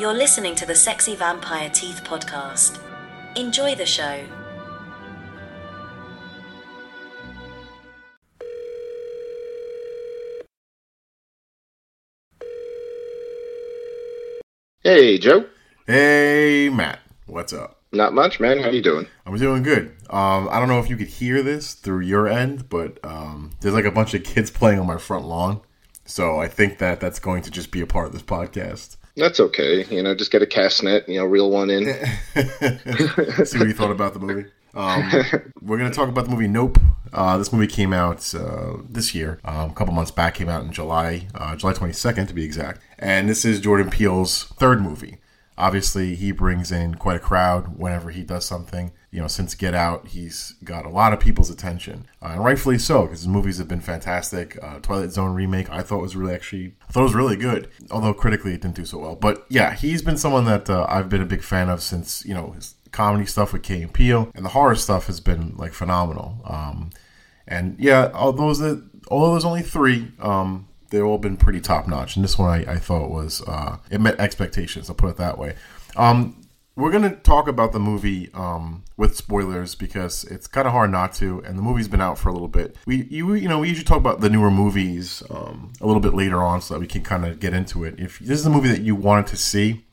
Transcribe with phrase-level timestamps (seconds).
[0.00, 2.80] You're listening to the Sexy Vampire Teeth podcast.
[3.36, 4.24] Enjoy the show.
[14.82, 15.44] Hey, Joe.
[15.86, 17.00] Hey, Matt.
[17.26, 17.82] What's up?
[17.92, 18.58] Not much, man.
[18.58, 19.06] How you doing?
[19.26, 19.94] I'm doing good.
[20.08, 23.74] Um, I don't know if you could hear this through your end, but um, there's
[23.74, 25.60] like a bunch of kids playing on my front lawn.
[26.06, 28.96] So I think that that's going to just be a part of this podcast.
[29.20, 29.84] That's okay.
[29.94, 31.84] You know, just get a cast net, you know, reel one in.
[32.34, 34.50] See what you thought about the movie.
[34.74, 35.10] Um,
[35.62, 36.78] we're going to talk about the movie Nope.
[37.12, 40.34] Uh, this movie came out uh, this year, um, a couple months back.
[40.34, 42.80] Came out in July, uh, July 22nd to be exact.
[42.98, 45.18] And this is Jordan Peele's third movie.
[45.58, 48.92] Obviously, he brings in quite a crowd whenever he does something.
[49.10, 52.78] You know, since Get Out, he's got a lot of people's attention, uh, and rightfully
[52.78, 54.56] so because his movies have been fantastic.
[54.62, 58.14] Uh, Twilight Zone remake, I thought was really actually, I thought was really good, although
[58.14, 59.16] critically it didn't do so well.
[59.16, 62.34] But yeah, he's been someone that uh, I've been a big fan of since you
[62.34, 65.72] know his comedy stuff with Key and Peele, and the horror stuff has been like
[65.72, 66.40] phenomenal.
[66.44, 66.90] Um,
[67.48, 72.16] and yeah, although that although there's only three, um, they've all been pretty top notch.
[72.16, 74.88] And this one I, I thought was uh, it met expectations.
[74.88, 75.54] I'll put it that way.
[75.96, 76.39] Um,
[76.80, 81.12] we're gonna talk about the movie um, with spoilers because it's kind of hard not
[81.14, 82.76] to, and the movie's been out for a little bit.
[82.86, 86.14] We you you know we usually talk about the newer movies um, a little bit
[86.14, 87.98] later on so that we can kind of get into it.
[87.98, 89.84] If this is a movie that you wanted to see,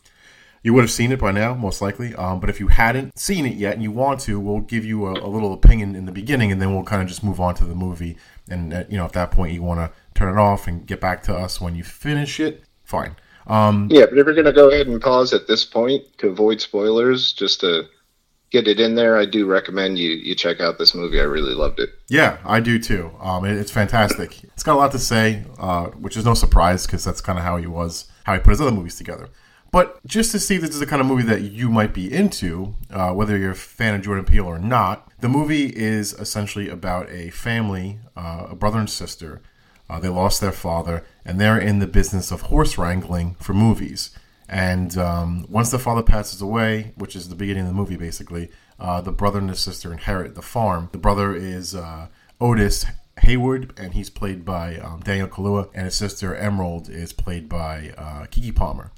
[0.63, 2.13] you would have seen it by now, most likely.
[2.15, 5.05] Um, but if you hadn't seen it yet and you want to, we'll give you
[5.07, 7.55] a, a little opinion in the beginning, and then we'll kind of just move on
[7.55, 8.17] to the movie.
[8.49, 10.99] And uh, you know, at that point, you want to turn it off and get
[10.99, 12.63] back to us when you finish it.
[12.83, 13.15] Fine.
[13.47, 16.27] Um, yeah, but if you're going to go ahead and pause at this point to
[16.27, 17.85] avoid spoilers, just to
[18.51, 21.19] get it in there, I do recommend you you check out this movie.
[21.19, 21.89] I really loved it.
[22.09, 23.11] Yeah, I do too.
[23.19, 24.43] Um, it, it's fantastic.
[24.43, 27.45] It's got a lot to say, uh, which is no surprise because that's kind of
[27.45, 29.29] how he was, how he put his other movies together.
[29.71, 32.11] But just to see if this is the kind of movie that you might be
[32.11, 36.69] into, uh, whether you're a fan of Jordan Peele or not, the movie is essentially
[36.69, 39.41] about a family, uh, a brother and sister.
[39.89, 44.11] Uh, they lost their father, and they're in the business of horse wrangling for movies.
[44.49, 48.49] And um, once the father passes away, which is the beginning of the movie, basically,
[48.79, 50.89] uh, the brother and the sister inherit the farm.
[50.91, 52.07] The brother is uh,
[52.39, 52.85] Otis
[53.21, 57.93] Haywood, and he's played by um, Daniel Kaluuya, and his sister Emerald is played by
[57.97, 58.91] uh, Keke Palmer.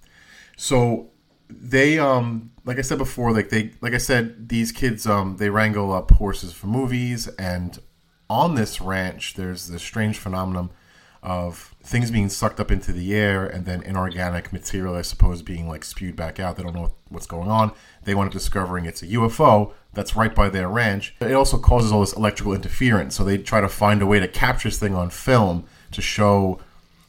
[0.57, 1.11] So
[1.49, 5.49] they um like I said before, like they like I said, these kids um they
[5.49, 7.79] wrangle up horses for movies and
[8.29, 10.69] on this ranch there's this strange phenomenon
[11.21, 15.67] of things being sucked up into the air and then inorganic material I suppose being
[15.67, 16.55] like spewed back out.
[16.55, 17.73] They don't know what's going on.
[18.03, 21.15] They wind up discovering it's a UFO that's right by their ranch.
[21.19, 24.27] It also causes all this electrical interference, so they try to find a way to
[24.27, 26.59] capture this thing on film to show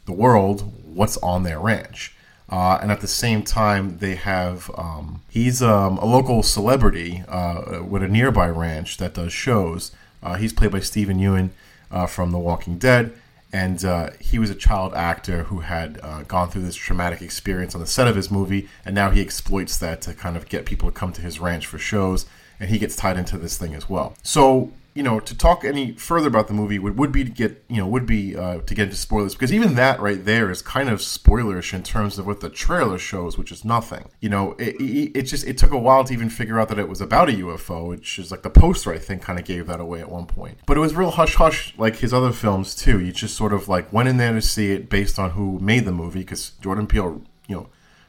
[0.07, 2.15] the world what's on their ranch.
[2.49, 7.81] Uh, and at the same time, they have um, he's um, a local celebrity uh,
[7.85, 9.93] with a nearby ranch that does shows.
[10.21, 11.51] Uh, he's played by Steven Yeun
[11.93, 13.13] uh, from The Walking Dead,
[13.53, 17.75] and uh, he was a child actor who had uh, gone through this traumatic experience
[17.75, 20.67] on the set of his movie, and now he exploits that to kind of get
[20.67, 22.27] people to come to his ranch for shows,
[22.59, 24.15] and he gets tied into this thing as well.
[24.23, 27.65] So you know, to talk any further about the movie would, would be to get,
[27.69, 30.63] you know, would be uh, to get into spoilers because even that right there is
[30.63, 34.09] kind of spoilerish in terms of what the trailer shows, which is nothing.
[34.21, 36.79] You know, it, it, it just it took a while to even figure out that
[36.79, 39.69] it was about a UFO, which is like the poster I think kind of gave
[39.69, 40.59] that away at one point.
[40.67, 43.01] But it was real hush hush like his other films too.
[43.01, 45.85] You just sort of like went in there to see it based on who made
[45.85, 47.69] the movie because Jordan Peele, you know,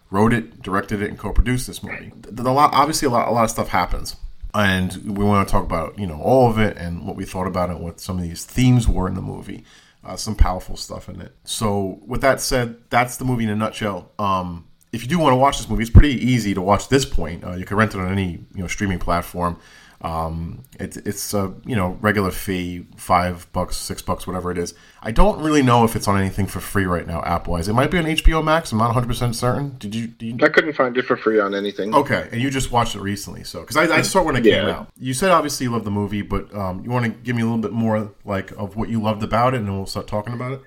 [0.09, 2.11] wrote it, directed it, and co-produced this movie.
[2.21, 4.15] The, the, obviously a lot a lot of stuff happens
[4.53, 7.47] and we want to talk about you know all of it and what we thought
[7.47, 9.63] about it, what some of these themes were in the movie.
[10.03, 11.35] Uh, some powerful stuff in it.
[11.43, 14.11] So, with that said, that's the movie in a nutshell.
[14.17, 17.05] Um, if you do want to watch this movie, it's pretty easy to watch this
[17.05, 17.43] point.
[17.43, 19.59] Uh, you can rent it on any you know streaming platform.
[20.01, 24.73] Um, it, it's a you know regular fee, five bucks, six bucks, whatever it is.
[25.03, 27.67] I don't really know if it's on anything for free right now, app wise.
[27.67, 28.71] It might be on HBO Max.
[28.71, 29.75] I'm not 100 percent certain.
[29.77, 31.93] Did you, did you, I couldn't find it for free on anything.
[31.93, 34.45] Okay, and you just watched it recently, so because I, I, saw it when it
[34.45, 34.61] yeah.
[34.61, 34.89] came out.
[34.97, 37.45] You said obviously you love the movie, but um, you want to give me a
[37.45, 40.33] little bit more like of what you loved about it, and then we'll start talking
[40.33, 40.61] about it.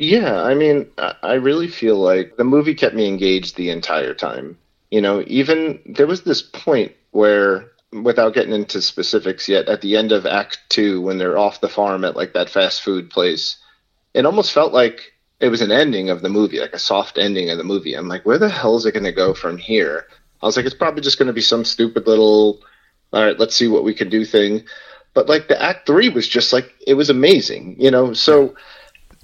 [0.00, 4.56] Yeah, I mean, I really feel like the movie kept me engaged the entire time.
[4.90, 9.96] You know, even there was this point where without getting into specifics yet, at the
[9.96, 13.56] end of Act Two, when they're off the farm at like that fast food place,
[14.14, 17.50] it almost felt like it was an ending of the movie, like a soft ending
[17.50, 17.94] of the movie.
[17.94, 20.06] I'm like, where the hell is it going to go from here?
[20.42, 22.60] I was like, it's probably just going to be some stupid little,
[23.12, 24.64] all right, let's see what we can do thing.
[25.14, 28.12] But like the Act Three was just like it was amazing, you know.
[28.12, 28.54] So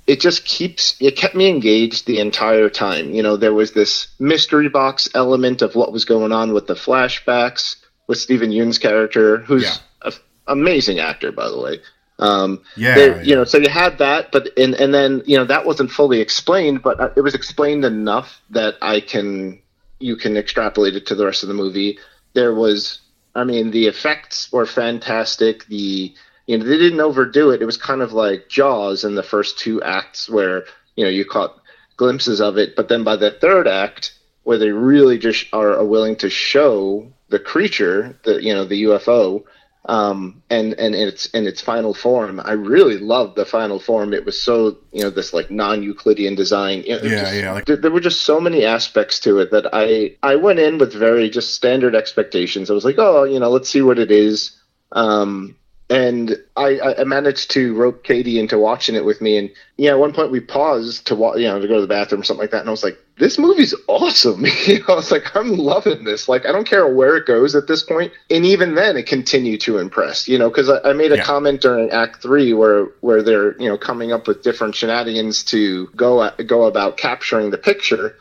[0.06, 3.12] it just keeps it kept me engaged the entire time.
[3.12, 6.74] You know, there was this mystery box element of what was going on with the
[6.74, 9.76] flashbacks with Steven Yeun's character, who's Yeah.
[10.04, 10.12] an
[10.46, 11.80] amazing actor, by the way.
[12.18, 15.44] Um, Yeah, there- you know, so you had that, but and and then you know
[15.44, 19.60] that wasn't fully explained, but uh, it was explained enough that I can
[19.98, 21.98] you can extrapolate it to the rest of the movie.
[22.34, 23.00] There was,
[23.34, 25.66] I mean, the effects were fantastic.
[25.66, 26.14] The
[26.46, 27.62] you know they didn't overdo it.
[27.62, 30.64] It was kind of like Jaws in the first two acts, where
[30.94, 31.58] you know you caught
[31.96, 34.12] glimpses of it, but then by the third act,
[34.44, 39.42] where they really just are willing to show the creature, the you know the UFO,
[39.86, 42.40] um, and and its in its final form.
[42.52, 44.14] I really loved the final form.
[44.14, 46.84] It was so you know this like non-Euclidean design.
[46.86, 49.40] You know, it Yeah, just- yeah, like- there, there were just so many aspects to
[49.40, 52.70] it that I I went in with very just standard expectations.
[52.70, 54.52] I was like, oh, you know, let's see what it is.
[54.92, 55.56] Um,
[55.94, 59.36] and I, I managed to rope Katie into watching it with me.
[59.38, 61.86] And yeah, at one point we paused to wa- you know to go to the
[61.86, 62.60] bathroom or something like that.
[62.60, 64.44] And I was like, this movie's awesome.
[64.66, 66.28] you know, I was like, I'm loving this.
[66.28, 68.12] Like, I don't care where it goes at this point.
[68.30, 70.26] And even then, it continued to impress.
[70.26, 71.24] You know, because I, I made a Yeah.
[71.24, 75.86] comment during Act Three where where they're you know coming up with different shenanigans to
[75.96, 78.16] go at, go about capturing the picture.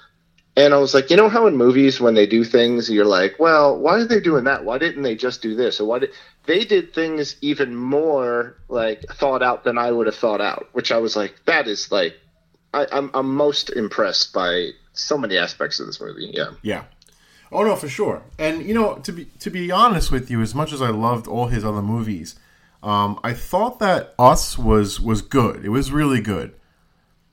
[0.56, 3.40] And I was like, you know how in movies when they do things, you're like,
[3.40, 4.64] well, why are they doing that?
[4.64, 5.80] Why didn't they just do this?
[5.80, 6.12] Or why did
[6.45, 10.68] they did things even more like thought out than I would have thought out?
[10.74, 12.18] Which I was like, that is like,
[12.74, 16.31] I, I'm I'm most impressed by so many aspects of this movie.
[16.34, 16.84] Yeah, Yeah.
[17.51, 18.24] Oh no, for sure.
[18.40, 21.28] And you know, to be to be honest with you, as much as I loved
[21.28, 22.36] all his other movies,
[22.81, 25.63] um, I thought that Us was was good.
[25.63, 26.56] It was really good,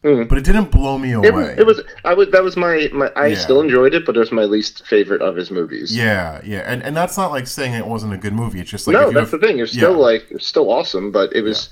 [0.03, 0.29] Mm.
[0.31, 1.29] but it didn't blow me away.
[1.29, 3.37] it was, it was I was that was my, my I Yeah.
[3.39, 5.95] still enjoyed it, but it was my least favorite of his movies.
[5.95, 8.61] Yeah, yeah, and and that's not like saying it wasn't a good movie.
[8.61, 9.59] It's just like no, that's have- the thing.
[9.59, 9.97] It's still yeah.
[9.99, 11.69] like it's still awesome, but it was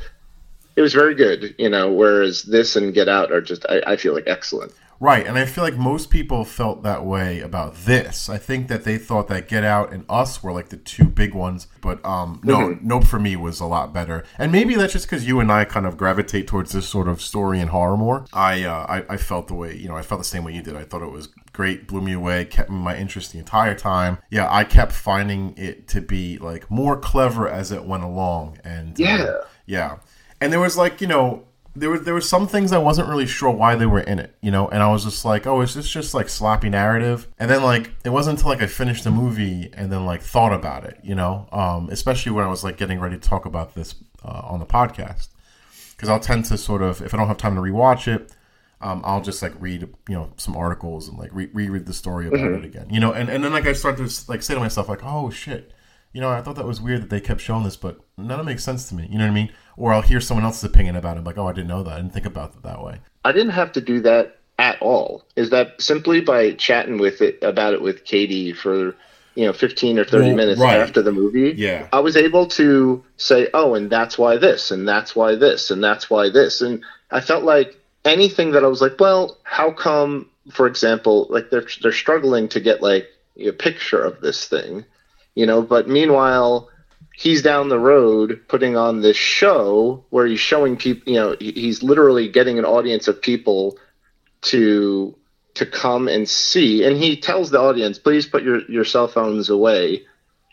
[0.77, 1.55] it was very good.
[1.59, 4.73] You know, whereas this and Get Out are just I, I feel like excellent.
[5.01, 8.29] Right, and I feel like most people felt that way about this.
[8.29, 11.35] I think that they thought that Get Out and Us were like the two big
[11.35, 12.89] ones, but um, no, Mm-hmm.
[12.89, 14.25] Nope for me was a lot better.
[14.39, 17.21] And maybe that's just because you and I kind of gravitate towards this sort of
[17.23, 18.27] story and horror more.
[18.33, 20.63] I, uh, I I felt the way you know I felt the same way you
[20.63, 20.75] did.
[20.75, 24.19] I thought it was great, blew me away, kept my interest the entire time.
[24.31, 29.01] Yeah, I kept finding it to be like more clever as it went along, and
[29.01, 29.37] uh, Yeah.
[29.67, 29.97] yeah.
[30.41, 33.27] And there was like, you know, there were there were some things I wasn't really
[33.27, 35.75] sure why they were in it, you know, and I was just like, oh, is
[35.75, 37.29] this just like sloppy narrative?
[37.39, 40.53] And then like it wasn't until like I finished the movie and then like thought
[40.53, 43.75] about it, you know, um, especially when I was like getting ready to talk about
[43.75, 43.95] this
[44.25, 45.29] uh, on the podcast,
[45.97, 48.33] because I'll tend to sort of if I don't have time to rewatch it.
[48.81, 52.29] Um, I'll just like read, you know, some articles and like re- reread the story
[52.29, 54.61] about it again, you know, and, and then like I start to like say to
[54.61, 55.73] myself like, oh shit,
[56.13, 58.47] you know, I thought that was weird that they kept showing this, but none of
[58.47, 59.07] it makes sense to me.
[59.11, 59.53] You know what I mean?
[59.77, 61.93] Or I'll hear someone else's opinion about it, like, oh, I didn't know that.
[61.93, 63.01] I didn't think about it that way.
[63.25, 65.25] I didn't have to do that at all.
[65.37, 68.97] Is that simply by chatting with it about it with Katie for
[69.35, 70.81] you know 15 or 30 Well, minutes right.
[70.81, 71.55] after the movie?
[71.57, 71.87] Yeah.
[71.93, 75.83] I was able to say, "Oh, and that's why this, and that's why this, and
[75.83, 80.29] that's why this." And I felt like anything that I was like, "Well, how come
[80.51, 83.07] for example, like they're they're struggling to get like
[83.39, 84.85] a picture of this thing."
[85.39, 86.69] You know, but meanwhile,
[87.15, 91.81] he's down the road putting on this show where he's showing people you know he's
[91.81, 93.79] literally getting an audience of people
[94.51, 95.17] to
[95.55, 96.83] to come and see.
[96.83, 100.05] And he tells the audience please put your your cell phones away.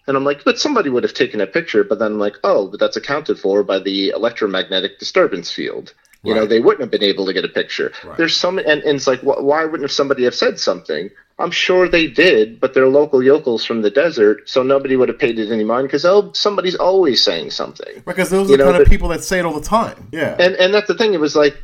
[0.06, 1.84] And i'm like but somebody would have taken a picture.
[1.84, 6.34] But then i'm like oh but that's accounted for by the electromagnetic disturbance field you
[6.36, 8.18] know they wouldn't have been able to get a picture Right.
[8.18, 11.88] there's some and, and it's like wh- why wouldn't somebody have said something i'm sure
[11.88, 15.52] they did but they're local yokels from the desert so nobody would have paid it
[15.52, 18.84] any mind because oh somebody's always saying something Because those You are the know, kind
[18.84, 20.08] of people that say it all the time.
[20.12, 20.36] Yeah.
[20.40, 21.14] and and that's the thing.
[21.14, 21.56] It was like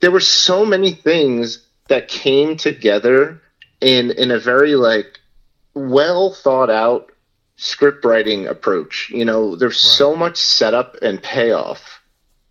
[0.00, 3.40] there were so many things that came together
[3.80, 5.18] in in a very like
[5.74, 7.10] well thought out
[7.56, 9.10] script writing approach.
[9.10, 11.80] You know, there's so much setup and payoff.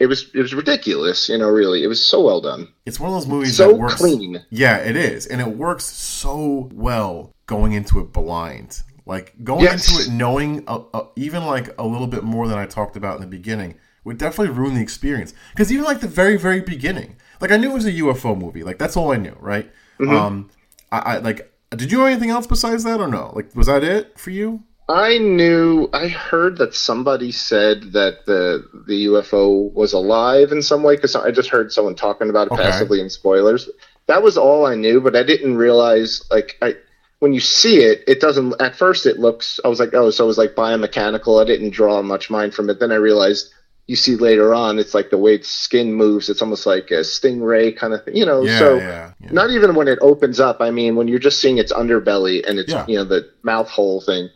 [0.03, 1.29] It was it was ridiculous.
[1.29, 3.75] You know, really, it was so well done, it's one of those movies so that
[3.77, 3.95] works.
[3.95, 4.43] clean.
[4.50, 5.25] Yeah, it is.
[5.27, 8.81] And it works so well going into it blind.
[9.05, 9.89] Like going Yes.
[9.89, 13.15] into it knowing a, a, even like a little bit more than I talked about
[13.15, 15.33] in the beginning would definitely ruin the experience.
[15.51, 18.63] Because even like the very, very beginning, like I knew it was a UFO movie.
[18.63, 19.72] Like that's all I knew, right?
[20.00, 20.15] Mm-hmm.
[20.15, 20.50] Um,
[20.91, 21.50] I, I like.
[21.72, 23.31] Did you know anything else besides that or no?
[23.36, 24.63] Like, was that it for you?
[24.90, 25.90] I knew.
[25.94, 31.16] I heard that somebody said that the the UFO was alive in some way because
[31.16, 32.63] I just heard someone talking about it Okay.
[32.63, 33.70] passively in spoilers.
[34.08, 36.75] That was all I knew, but I didn't realize like I
[37.20, 38.60] when you see it, it doesn't.
[38.60, 39.60] At first, it looks.
[39.63, 41.42] I was like, oh, so it was like biomechanical.
[41.42, 42.80] I didn't draw much mind from it.
[42.82, 43.54] Then I realized
[43.88, 46.30] you see later on, it's like the way its skin moves.
[46.30, 48.44] It's almost like a stingray kind of thing, you know.
[48.44, 49.30] Yeah, so yeah, yeah.
[49.32, 50.58] not even when it opens up.
[50.60, 54.02] I mean, when you're just seeing its underbelly and it's you know the mouth hole
[54.02, 54.30] thing,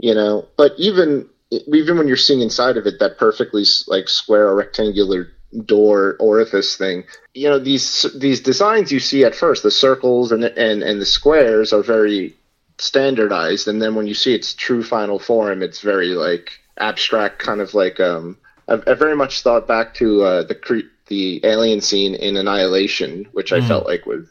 [0.00, 0.46] you know.
[0.56, 5.28] But even even when you're seeing inside of it, that perfectly like square or rectangular
[5.66, 7.04] door orifice thing,
[7.34, 11.06] you know these these designs you see at first, the circles and and and the
[11.06, 12.34] squares are very
[12.78, 17.60] standardized, and then when you see its true final form, it's very like abstract, kind
[17.60, 18.36] of like um.
[18.68, 23.26] I, I very much thought back to uh, the cre- the alien scene in Annihilation,
[23.32, 23.66] which I Mhm.
[23.66, 24.24] felt like was,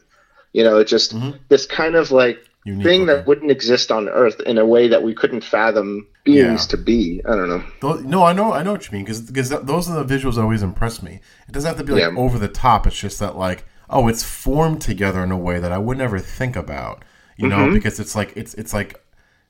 [0.54, 1.38] you know, it just Mhm.
[1.50, 3.16] this kind of like Unique thing looking.
[3.16, 6.72] that wouldn't exist on Earth in a way that we couldn't fathom beings Yeah.
[6.72, 7.22] to be.
[7.26, 8.00] I don't know.
[8.02, 10.42] No, I know, I know what you mean because because those are the visuals that
[10.42, 11.20] always impress me.
[11.48, 12.18] It doesn't have to be like Yeah.
[12.24, 12.86] over the top.
[12.88, 16.20] It's just that like, oh, it's formed together in a way that I would never
[16.20, 17.04] think about.
[17.38, 17.74] You know, Mm-hmm.
[17.76, 19.02] because it's like it's it's like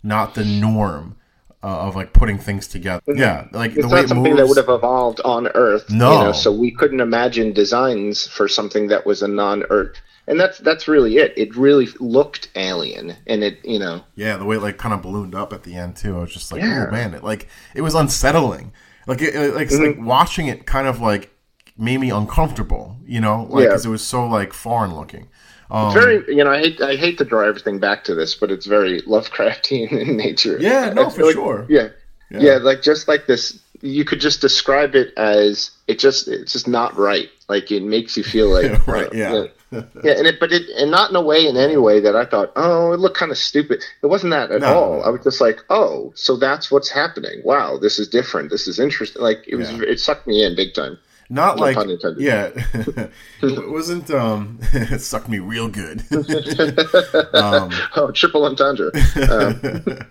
[0.03, 1.15] not the norm
[1.61, 3.01] uh, of like putting things together.
[3.07, 3.71] Yeah, like.
[3.75, 4.37] It's the way it something moves.
[4.37, 5.89] that would have evolved on Earth.
[5.89, 6.11] No.
[6.13, 9.95] you know, so we couldn't imagine designs for something that was a non-Earth.
[10.29, 11.33] And that's that's really it.
[11.35, 15.01] It really looked alien, and it you know Yeah, the way it like kind of
[15.01, 16.15] ballooned up at the end too.
[16.17, 16.85] I was just like, Yeah.
[16.87, 18.71] oh man, it like it was unsettling.
[19.07, 19.99] Like it, it- like, it's Mm-hmm.
[20.01, 21.31] like watching it kind of like
[21.77, 22.95] made me uncomfortable.
[23.05, 23.69] You know, like Yeah.
[23.69, 25.27] because it was so like foreign looking.
[25.71, 28.51] Um, very you know I hate I hate to draw everything back to this, but
[28.51, 30.57] it's very Lovecraftian in nature.
[30.59, 31.65] Yeah, no, for like- sure.
[31.69, 31.89] Yeah.
[32.31, 32.39] Yeah.
[32.41, 36.67] yeah, like just like this, you could just describe it as it just it's just
[36.67, 37.29] not right.
[37.47, 39.45] Like it makes you feel like Right, uh, yeah.
[40.03, 42.25] yeah, and it but it and not in a way in any way that I
[42.25, 43.83] thought oh it looked kind of stupid.
[44.01, 44.73] It wasn't that at No.
[44.73, 45.03] all.
[45.03, 47.41] I was just like oh so that's what's happening.
[47.43, 48.49] Wow, this is different.
[48.49, 49.21] This is interesting.
[49.21, 49.81] Like it was Yeah.
[49.83, 50.97] it sucked me in big time.
[51.31, 51.77] Not No like
[52.17, 52.49] yeah,
[53.43, 54.09] it wasn't.
[54.09, 56.01] Um, it sucked me real good.
[57.35, 58.89] um, Oh, triple entendre.
[59.29, 60.01] Um,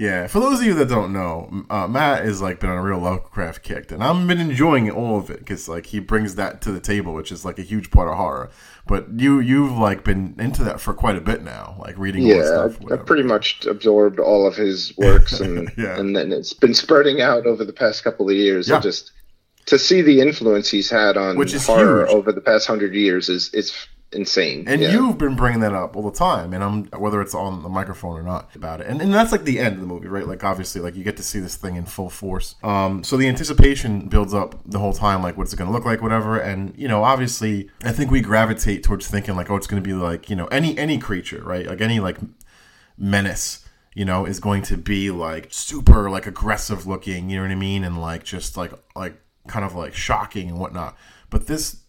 [0.00, 2.82] yeah, for those of you that don't know, uh, Matt is like been on a
[2.82, 6.62] real Lovecraft kick, and I've been enjoying all of it because like he brings that
[6.62, 8.48] to the table, which is like a huge part of horror.
[8.86, 12.30] But you you've like been into that for quite a bit now, like reading all
[12.30, 12.78] yeah, stuff.
[12.90, 15.98] I've, pretty much absorbed all of his works, and Yeah.
[16.00, 18.70] and then it's been spreading out over the past couple of years.
[18.70, 18.76] Yeah.
[18.76, 19.12] And just
[19.66, 22.16] to see the influence he's had on Which is horror huge.
[22.16, 23.70] over the past hundred years is is
[24.12, 24.64] insane.
[24.66, 24.90] And yeah.
[24.92, 28.18] you've been bringing that up all the time, and I'm whether it's on the microphone
[28.18, 28.86] or not about it.
[28.86, 30.26] And, and that's like the end of the movie, right?
[30.26, 32.56] Like obviously, like you get to see this thing in full force.
[32.62, 35.84] Um, so the anticipation builds up the whole time, like what's it going to look
[35.84, 36.38] like, whatever.
[36.38, 39.86] And you know, obviously, I think we gravitate towards thinking like, oh, it's going to
[39.86, 41.66] be like you know any any creature, right?
[41.66, 42.18] Like any like
[42.98, 43.64] menace
[43.94, 47.54] you know is going to be like super like aggressive looking you know what i
[47.54, 49.14] mean and like just like like
[49.48, 50.96] kind of like shocking and whatnot
[51.30, 51.80] but this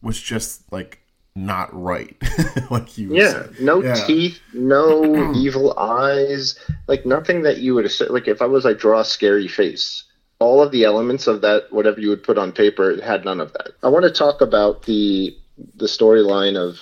[0.00, 1.01] was just like
[1.34, 2.16] not right
[2.70, 3.94] like you Yeah, said no Yeah.
[4.06, 6.58] teeth, no evil eyes,
[6.88, 8.10] like nothing that you would have said.
[8.10, 10.04] Like if I was like draw a scary face,
[10.38, 13.40] all of the elements of that, whatever you would put on paper, it had none
[13.40, 13.68] of that.
[13.82, 15.36] I want to talk about the
[15.76, 16.78] the storyline of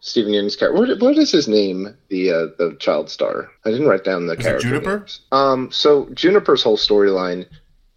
[0.00, 0.78] Steven Yeun's character.
[0.80, 1.96] What, what is his name?
[2.08, 3.50] The uh, the child star.
[3.64, 4.68] I didn't write down the Is character.
[4.68, 4.98] Juniper?
[4.98, 5.20] names.
[5.32, 5.70] Um.
[5.70, 7.46] So Juniper's whole storyline,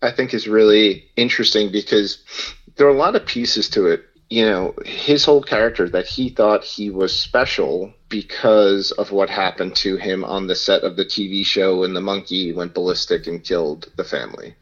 [0.01, 2.23] I think, is really interesting because
[2.75, 4.03] there are a lot of pieces to it.
[4.29, 9.75] You know, his whole character that he thought he was special because of what happened
[9.77, 13.43] to him on the set of the TV show when the monkey went ballistic and
[13.43, 14.55] killed the family.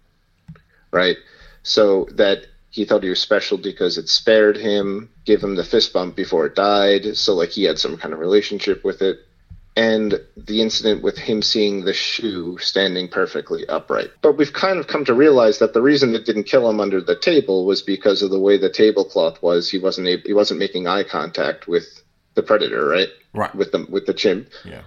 [0.91, 1.17] Right?
[1.63, 5.91] So that he thought he was special because it spared him, gave him the fist
[5.91, 7.17] bump before it died.
[7.17, 9.26] So, like, he had some kind of relationship with it
[9.77, 14.10] and the incident with him seeing the shoe standing perfectly upright.
[14.24, 17.00] But we've kind of come to realize that the reason it didn't kill him under
[17.00, 19.69] the table was because of the way the tablecloth was.
[19.69, 21.86] He wasn't able, he wasn't making eye contact with
[22.34, 23.10] the predator, right?
[23.34, 24.50] right With the with the chimp.
[24.65, 24.81] yeah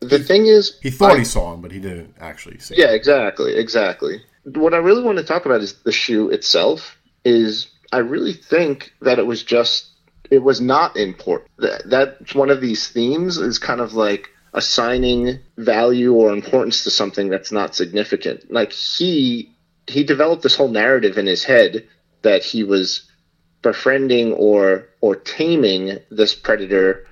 [0.00, 2.92] The thing is, he thought I- he saw him but he didn't actually see yeah,
[2.92, 4.22] exactly, exactly.
[4.44, 6.96] What I really want to talk about is the shoe itself.
[7.24, 9.88] Is I really think that it was just
[10.30, 11.50] it was not important.
[11.58, 16.90] That that's one of these themes is kind of like assigning value or importance to
[16.90, 18.50] something that's not significant.
[18.50, 19.54] Like he
[19.86, 21.86] he developed this whole narrative in his head
[22.22, 23.08] that he was
[23.62, 27.06] befriending or or taming this predator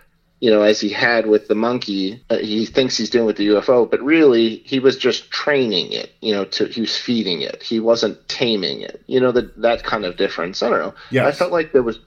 [0.44, 3.46] you know, as he had with the monkey, uh, he thinks he's doing with the
[3.46, 6.12] UFO, but really he was just training it.
[6.20, 7.62] You know, to he was feeding it.
[7.62, 9.02] He wasn't taming it.
[9.06, 10.62] You know, that that kind of difference.
[10.62, 10.94] I don't know.
[11.10, 11.98] Yeah, I felt like there was.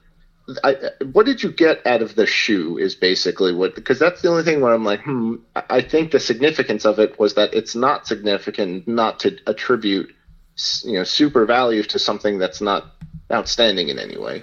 [0.64, 0.76] I,
[1.12, 2.78] what did you get out of the shoe?
[2.78, 5.36] Is basically what because that's the only thing where I'm like, hmm.
[5.54, 10.14] I- I think the significance of it was that it's not significant, not to attribute,
[10.84, 12.94] you know, super value to something that's not
[13.32, 14.42] outstanding in any way.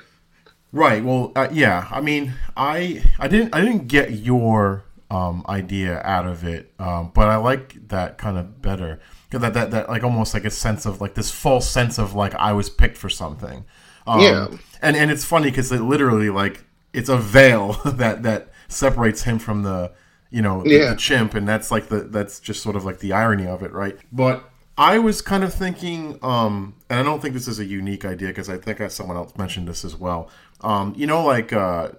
[0.72, 1.04] Right.
[1.04, 1.88] Well, uh, yeah.
[1.90, 7.12] I mean, I I didn't I didn't get your um, idea out of it, um,
[7.14, 9.00] but I like that kind of better.
[9.32, 12.36] That, that that like almost like a sense of like this false sense of like
[12.36, 13.66] I was picked for something.
[14.08, 14.48] Um, Yeah.
[14.82, 19.40] and and it's funny because it literally like it's a veil that that separates him
[19.40, 19.92] from the
[20.32, 20.90] you know the, Yeah.
[20.92, 23.72] the chimp, and that's like the that's just sort of like the irony of it,
[23.72, 23.98] right?
[24.12, 28.04] But I was kind of thinking, um, and I don't think this is a unique
[28.04, 30.30] idea because I think I, someone else mentioned this as well.
[30.62, 31.92] Um, you know, like uh,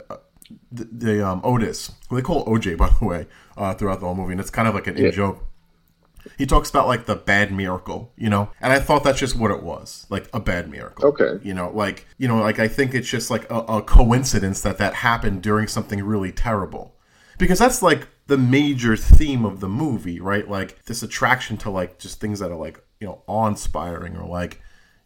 [0.70, 4.32] the, the um, Otis, they call OJ, by the way, uh, throughout the whole movie,
[4.32, 5.42] and it's kind of like an in joke.
[6.38, 9.50] He talks about like the bad miracle, you know, and I thought that's just what
[9.50, 11.06] it was, like a bad miracle.
[11.06, 11.38] Okay.
[11.42, 14.78] You know, like you know, like I think it's just like a, a coincidence that
[14.78, 16.94] that happened during something really terrible,
[17.38, 20.48] because that's like the major theme of the movie, right?
[20.48, 24.60] Like this attraction to like just things that are like you know awe-inspiring or like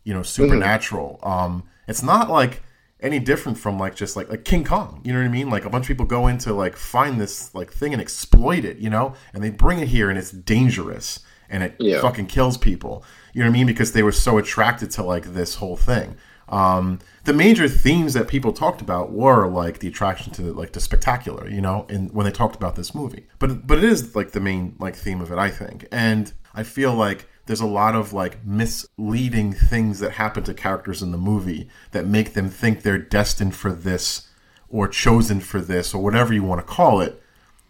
[0.04, 1.18] you know supernatural.
[1.22, 2.62] Um, it's not like
[3.02, 5.00] any different from like just like like King Kong.
[5.04, 5.50] You know what I mean?
[5.50, 8.64] Like a bunch of people go in to like find this like thing and exploit
[8.64, 12.00] it, you know, and they bring it here and it's dangerous and it Yeah.
[12.00, 13.04] fucking kills people.
[13.32, 13.66] You know what I mean?
[13.66, 16.16] Because they were so attracted to like this whole thing.
[16.48, 20.80] Um, the major themes that people talked about were like the attraction to like the
[20.80, 23.26] spectacular, you know, and when they talked about this movie.
[23.38, 25.86] But but it is like the main like theme of it, I think.
[25.92, 31.02] And I feel like there's a lot of like misleading things that happen to characters
[31.02, 34.28] in the movie that make them think they're destined for this
[34.68, 37.20] or chosen for this or whatever you want to call it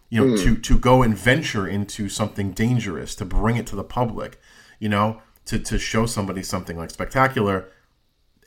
[0.09, 0.61] you know to hmm.
[0.61, 4.39] to go and venture into something dangerous to bring it to the public
[4.79, 7.67] you know to to show somebody something like spectacular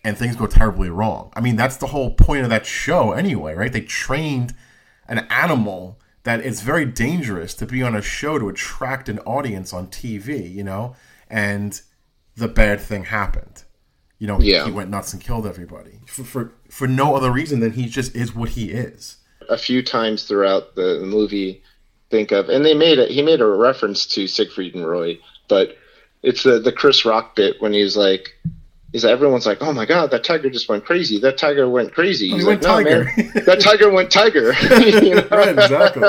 [0.07, 1.33] and things go terribly wrong.
[1.35, 3.73] I mean that's the whole point of that show anyway right?
[3.73, 4.55] They trained
[5.09, 9.75] an animal that is very dangerous to be on a show to attract an audience
[9.75, 10.97] on tv you know
[11.35, 11.81] and
[12.37, 13.65] the bad thing happened
[14.21, 14.65] you know Yeah.
[14.65, 18.15] he went nuts and killed everybody for, for for no other reason than he just
[18.15, 19.17] is what he is
[19.51, 21.63] a few times throughout the movie
[22.11, 25.77] think of and they made it he made a reference to Siegfried and Roy but
[26.23, 28.31] it's the the Chris Rock bit when he's like
[28.93, 32.27] is everyone's like oh my god that tiger just went crazy that tiger went crazy
[32.31, 34.53] Oh, he he's went like no tiger." man that tiger went tiger
[35.05, 35.29] You know?
[35.33, 36.03] right exactly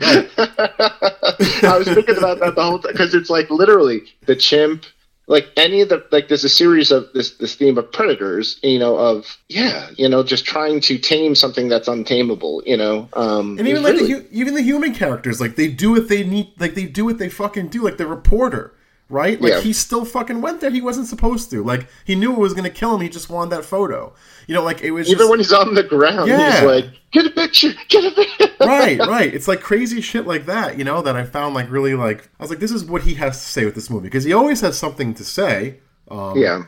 [0.00, 4.84] I was thinking about that the whole time because it's like literally the chimp,
[5.26, 6.28] like any of the like.
[6.28, 10.22] There's a series of this this theme of predators, you know, of yeah, you know,
[10.22, 13.08] just trying to tame something that's untamable, you know.
[13.14, 16.22] Um, And even like really- the even the human characters, like they do what they
[16.24, 17.82] need, like they do what they fucking do.
[17.82, 18.72] Like the reporter,
[19.08, 19.40] right?
[19.40, 19.60] Like Yeah.
[19.60, 20.70] he still fucking went there.
[20.70, 21.62] He wasn't supposed to.
[21.62, 23.00] Like he knew it was gonna kill him.
[23.00, 24.12] He just wanted that photo.
[24.46, 26.52] You know, like it was even just, when he's on the ground, Yeah.
[26.60, 29.32] he's like, "Get a picture, get a picture." right, right.
[29.34, 30.78] It's like crazy shit like that.
[30.78, 33.14] You know that I found like really like I was like, this is what he
[33.14, 35.78] has to say with this movie because he always has something to say.
[36.10, 36.62] Um, yeah,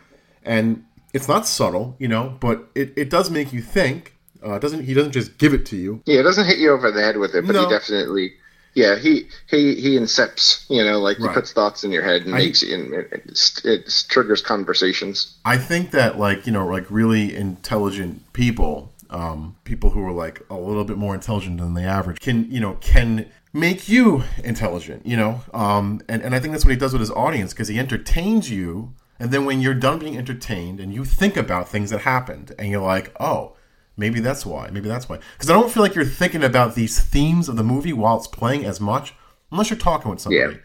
[0.45, 4.15] and it's not subtle, you know, but it, it does make you think.
[4.43, 6.01] Uh, doesn't he doesn't just give it to you?
[6.07, 6.21] yeah.
[6.21, 7.65] It doesn't hit you over the head with it, but No.
[7.65, 8.35] he definitely.
[8.79, 12.33] Yeah, he he he incepts, you know, like he puts thoughts in your head and
[12.33, 15.37] I- makes and it, it triggers conversations.
[15.45, 20.43] I think that like you know like really intelligent people, um, people who are like
[20.49, 25.05] a little bit more intelligent than the average, can you know can make you intelligent,
[25.05, 27.67] you know, um, and and I think that's what he does with his audience because
[27.67, 31.91] he entertains you, and then when you're done being entertained and you think about things
[31.91, 33.55] that happened, and you're like, oh.
[33.99, 34.71] Maybe that's why.
[34.71, 35.19] Maybe that's why.
[35.33, 38.29] Because I don't feel like you're thinking about these themes of the movie while it's
[38.29, 39.13] playing as much,
[39.51, 40.55] unless you're talking with somebody.
[40.55, 40.61] Yeah.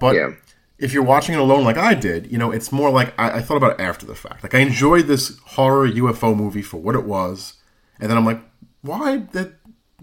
[0.00, 0.32] But Yeah.
[0.78, 3.40] if you're watching it alone like I did, you know, it's more like I, I
[3.40, 4.42] thought about it after the fact.
[4.42, 7.54] Like I enjoyed this horror UFO movie for what it was,
[8.00, 8.40] and then I'm like,
[8.80, 9.54] why did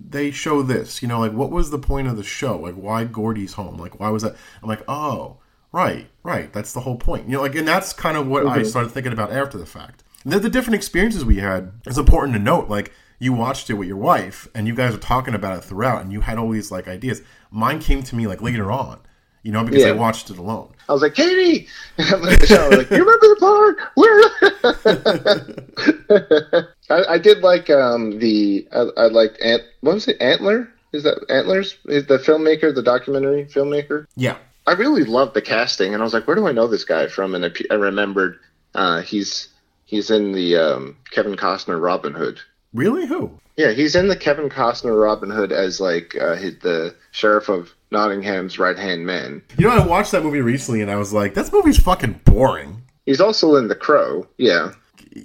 [0.02, 1.02] they show this?
[1.02, 2.58] You know, like what was the point of the show?
[2.58, 3.76] Like why Gordy's home?
[3.78, 4.38] Like why was that?
[4.64, 5.40] I'm like, oh,
[5.74, 6.54] right, right.
[6.54, 7.28] That's the whole point.
[7.28, 8.68] You know, like and that's kind of what I mm-hmm.
[8.70, 10.04] started thinking about after the fact.
[10.26, 12.70] The, the different experiences we had is important to note.
[12.70, 16.02] Like you watched it with your wife, and you guys were talking about it throughout,
[16.02, 17.22] and you had all these like ideas.
[17.52, 19.00] Mine came to me like later on.
[19.42, 20.74] You know, because I watched it alone.
[20.90, 24.22] I was like, Katie, the shower, like, you remember the part where?
[26.90, 29.64] I, I did like um, the I, I liked Ant.
[29.80, 30.22] What was it?
[30.22, 30.70] Antler?
[30.92, 31.78] Is that Antlers?
[31.86, 34.08] Is the filmmaker, the documentary filmmaker?
[34.16, 34.38] Yeah.
[34.68, 37.08] I really loved the casting, and I was like, where do I know this guy
[37.08, 37.34] from?
[37.34, 38.40] And I, I remembered
[38.76, 39.49] uh, he's
[39.90, 42.40] he's in the um, Kevin Costner Robin Hood.
[42.74, 43.08] Really?
[43.08, 43.32] Who?
[43.58, 47.74] Yeah, he's in the Kevin Costner Robin Hood as like uh, his, the sheriff of
[47.92, 49.42] Nottingham's right hand man.
[49.58, 52.84] You know, I watched that movie recently, and I was like, "That movie's fucking boring."
[53.06, 54.28] He's also in The Crow.
[54.38, 54.74] Yeah,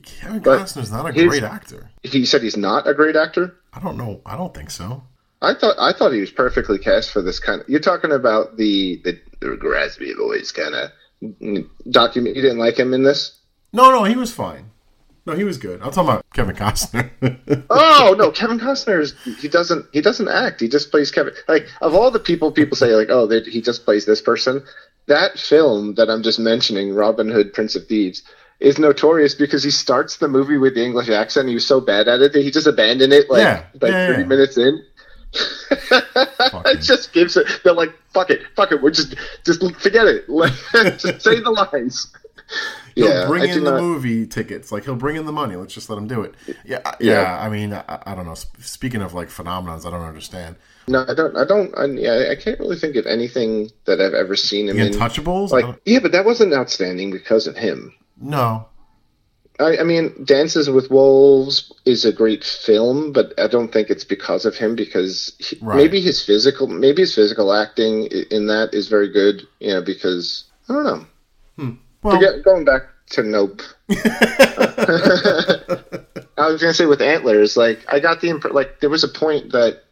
[0.04, 1.90] Kevin But Costner's not a great actor.
[2.02, 3.54] he said he's not a great actor.
[3.74, 4.22] I don't know.
[4.24, 5.04] I don't think so.
[5.42, 7.68] I thought I thought he was perfectly cast for this kind of.
[7.68, 10.90] You're talking about the the, the raspy voice kind of
[11.90, 12.34] document.
[12.36, 13.38] You didn't like him in this?
[13.74, 14.70] No, no, he was fine.
[15.26, 15.82] No, he was good.
[15.82, 17.10] I'm talking about Kevin Costner.
[17.70, 20.60] oh no, Kevin Costner is he doesn't he doesn't act.
[20.60, 21.34] He just plays Kevin.
[21.48, 24.62] Like of all the people, people say like, oh, they, he just plays this person.
[25.06, 28.22] That film that I'm just mentioning, Robin Hood, Prince of Thieves,
[28.60, 31.48] is notorious because he starts the movie with the English accent.
[31.48, 34.06] he was so bad at it that he just abandoned it like Yeah, like yeah,
[34.08, 34.28] 30 yeah.
[34.28, 34.84] minutes in.
[35.32, 37.46] it just gives it.
[37.64, 38.80] They're like, fuck it, fuck it.
[38.80, 40.26] We're just just forget it.
[41.00, 42.12] Just say the lines.
[42.94, 44.70] He'll yeah, bring I in the not- movie tickets.
[44.72, 45.56] Like he'll bring in the money.
[45.56, 46.34] Let's just let him do it.
[46.46, 46.94] Yeah, Yeah.
[47.00, 47.38] yeah.
[47.40, 48.34] I mean, I, I don't know.
[48.60, 50.56] Speaking of like phenomenons, I don't understand.
[50.86, 51.36] No, I don't.
[51.36, 51.76] I don't.
[51.78, 54.92] I, yeah, I can't really think of anything that I've ever seen him The in.
[54.92, 55.52] Untouchables.
[55.52, 57.94] I Like, yeah, but that wasn't outstanding because of him.
[58.20, 58.66] no,
[59.60, 64.04] I, I mean, Dances with Wolves is a great film, but I don't think it's
[64.04, 64.74] because of him.
[64.74, 65.76] Because he, Right.
[65.76, 69.42] maybe his physical, maybe his physical acting in that is very good.
[69.60, 71.06] You know, because I don't know.
[71.56, 71.70] Hmm.
[72.04, 73.62] Well, Forget going back to Nope.
[76.36, 79.08] I was gonna say with antlers, like I got the imp- like there was a
[79.08, 79.84] point that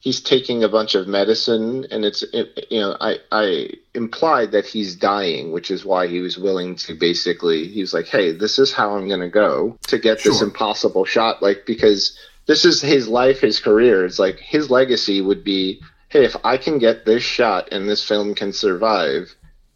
[0.00, 4.66] he's taking a bunch of medicine, and it's it, you know I I implied that
[4.66, 8.58] he's dying, which is why he was willing to basically he was like, hey, this
[8.58, 13.06] is how I'm gonna go to get this impossible shot, like because this is his
[13.06, 14.04] life, his career.
[14.04, 18.06] It's like his legacy would be, hey, if I can get this shot and this
[18.06, 19.34] film can survive,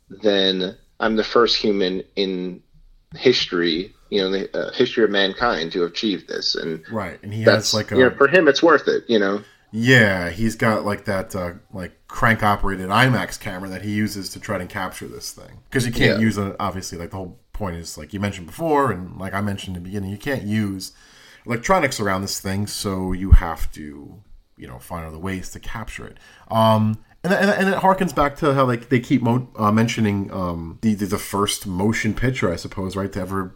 [0.08, 2.62] then I'm the first human in
[3.14, 7.18] history, you know, the uh, history of mankind to achieve this, and right.
[7.22, 9.42] And he has like a you know, for him, it's worth it, you know.
[9.72, 10.30] yeah.
[10.30, 14.58] He's got like that uh, like crank operated IMAX camera that he uses to try
[14.58, 16.24] to capture this thing because you can't Yeah.
[16.24, 16.56] use it.
[16.60, 19.82] Obviously, like the whole point is like you mentioned before, and like I mentioned in
[19.82, 20.92] the beginning, you can't use
[21.46, 24.22] electronics around this thing, so you have to,
[24.56, 26.18] you know, find other ways to capture it.
[26.50, 30.30] Um, and, and, and it harkens back to how like they keep mo- uh, mentioning
[30.32, 33.54] um, the, the the first motion picture, I suppose, right, to ever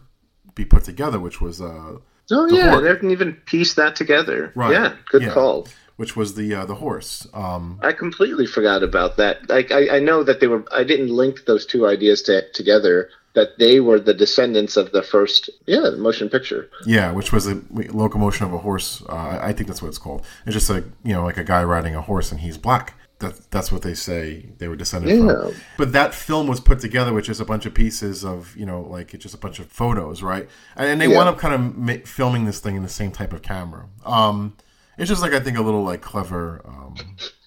[0.55, 1.97] be put together, which was uh,
[2.33, 2.83] Oh The yeah, horse.
[2.83, 4.51] they didn't even piece that together.
[4.55, 4.71] Right.
[4.73, 5.33] Yeah, good Yeah.
[5.33, 5.67] call.
[5.97, 7.27] which was the uh, the horse.
[7.33, 9.49] Um, I completely forgot about that.
[9.49, 10.63] Like I, I know that they were.
[10.71, 13.09] I didn't link those two ideas to, together.
[13.33, 16.69] That they were the descendants of the first, yeah, motion picture.
[16.85, 19.01] yeah, which was a locomotion of a horse.
[19.07, 20.25] Uh, I think that's what it's called.
[20.45, 22.93] It's just a you know like a guy riding a horse and he's black.
[23.21, 25.27] That, that's what they say they were descended Yeah.
[25.43, 25.53] from.
[25.77, 28.81] But that film was put together with just a bunch of pieces of you know
[28.81, 30.47] like it's just a bunch of photos, right?
[30.75, 31.15] And, and they Yeah.
[31.17, 33.87] wound up kind of ma- filming this thing in the same type of camera.
[34.05, 34.57] Um,
[34.97, 36.61] it's just like I think a little like clever.
[36.65, 36.95] Um,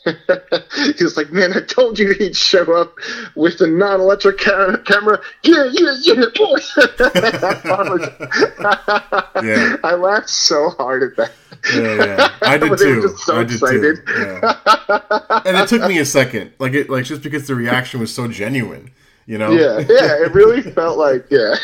[0.05, 2.95] he was like, "Man, I told you he'd show up
[3.35, 6.59] with a non-electric ca- camera." Yeah, yeah, yeah, boy.
[9.43, 9.77] Yeah.
[9.85, 11.33] I laughed so hard at that.
[11.75, 12.29] Yeah, yeah.
[12.43, 13.03] I did too.
[13.03, 14.07] just so I did excited.
[14.07, 14.13] too.
[14.17, 15.41] Yeah.
[15.47, 18.29] and it took me a second, like it, like just because the reaction was so
[18.29, 18.91] genuine,
[19.27, 19.51] you know.
[19.53, 21.55] Yeah, yeah, it really felt like, yeah,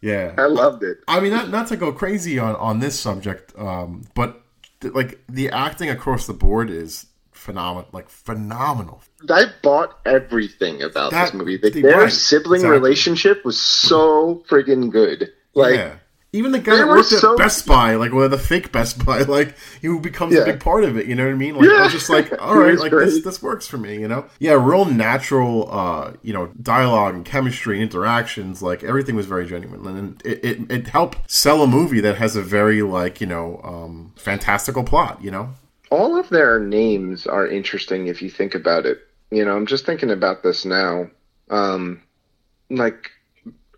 [0.00, 0.34] yeah.
[0.38, 0.98] I loved it.
[1.08, 4.42] I mean, not not to go crazy on on this subject, um, but
[4.90, 9.02] like the acting across the board is phenomenal, like phenomenal.
[9.30, 11.56] I bought everything about That- this movie.
[11.56, 12.78] They- their right, sibling exactly.
[12.78, 15.30] relationship was so friggin' good.
[15.54, 15.94] Like, yeah.
[16.34, 19.18] Even the guy they that worked at Best Buy, like well, the fake Best Buy,
[19.22, 21.06] like he becomes a big part of it.
[21.06, 21.54] You know what I mean?
[21.56, 21.82] Like I Yeah.
[21.84, 24.00] was just like, all right, It right, was like this this works for me.
[24.00, 24.26] You know?
[24.40, 28.62] Yeah, real natural, uh, you know, dialogue and chemistry and interactions.
[28.62, 32.34] Like everything was very genuine, and it, it it helped sell a movie that has
[32.34, 35.22] a very like you know um, fantastical plot.
[35.22, 35.50] You know?
[35.90, 38.98] all of their names are interesting if you think about it.
[39.30, 41.08] You know, I'm just thinking about this now.
[41.50, 42.02] Um,
[42.70, 43.10] like,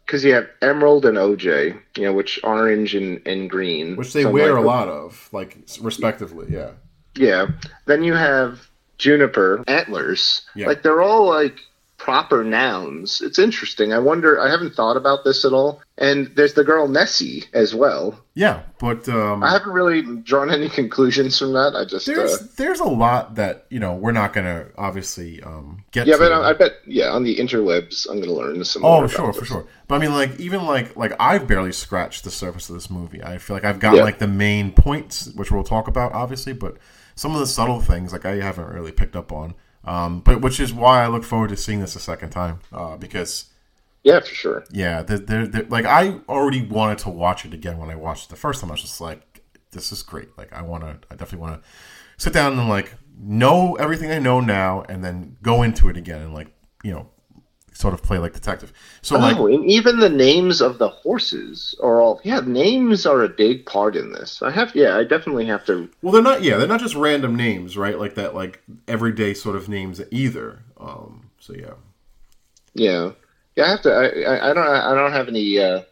[0.07, 3.97] because you have Emerald and OJ, you know, which orange and, and green.
[3.97, 6.47] Which they So wear like, a lot of, like respectively.
[6.49, 6.71] Yeah.
[7.17, 7.49] Yeah.
[7.87, 10.43] Then you have Juniper, Antlers.
[10.55, 10.69] Yeah.
[10.69, 11.59] Like, they're all like
[11.99, 13.21] proper nouns.
[13.21, 13.93] It's interesting.
[13.93, 15.83] I wonder, I haven't thought about this at all.
[15.99, 18.21] And there's the girl Nessie as well.
[18.35, 21.75] Yeah, but um, I haven't really drawn any conclusions from that.
[21.75, 22.05] I just.
[22.05, 26.07] there's Uh, there's a lot that you know we're not gonna obviously um, get.
[26.07, 29.05] yeah, but I, I bet, yeah, on the interwebs, I'm going to learn some more.
[29.05, 29.49] Oh, sure, for this.
[29.49, 29.67] sure.
[29.89, 33.23] But I mean, like, even like, like I've barely scratched the surface of this movie.
[33.23, 34.03] I feel like I've got Yeah.
[34.03, 36.53] like the main points, which we'll talk about, obviously.
[36.53, 36.77] But
[37.15, 39.55] some of the subtle things, like, I haven't really picked up on.
[39.87, 42.97] Um, but which is why I look forward to seeing this a second time, uh,
[42.99, 43.47] because
[44.07, 44.65] Yeah, for sure.
[44.71, 48.27] yeah, they're, they're, they're- like I already wanted to watch it again when I watched
[48.27, 48.71] it the first time.
[48.71, 49.43] I was just like,
[49.73, 50.29] this is great.
[50.39, 51.69] Like, I want to, I definitely want to
[52.17, 56.21] sit down and like know everything I know now, and then go into it again
[56.23, 56.49] and like,
[56.85, 57.09] you know,
[57.73, 58.73] sort of play like detective.
[59.03, 62.21] So like, oh, and even the names of the horses are all.
[62.23, 64.41] Yeah, names are a big part in this.
[64.41, 64.73] I have.
[64.77, 65.91] Yeah, I definitely have to.
[66.01, 66.43] Well, they're not.
[66.45, 67.99] Yeah, they're not just random names, right?
[67.99, 70.63] Like that, like everyday sort of names either.
[70.79, 71.31] Um.
[71.41, 71.75] So yeah.
[72.75, 73.13] Yeah,
[73.57, 73.65] yeah.
[73.65, 73.91] I have to.
[73.91, 74.51] I.
[74.51, 74.67] I, don't.
[74.67, 75.59] I don't have any.
[75.59, 75.83] Uh,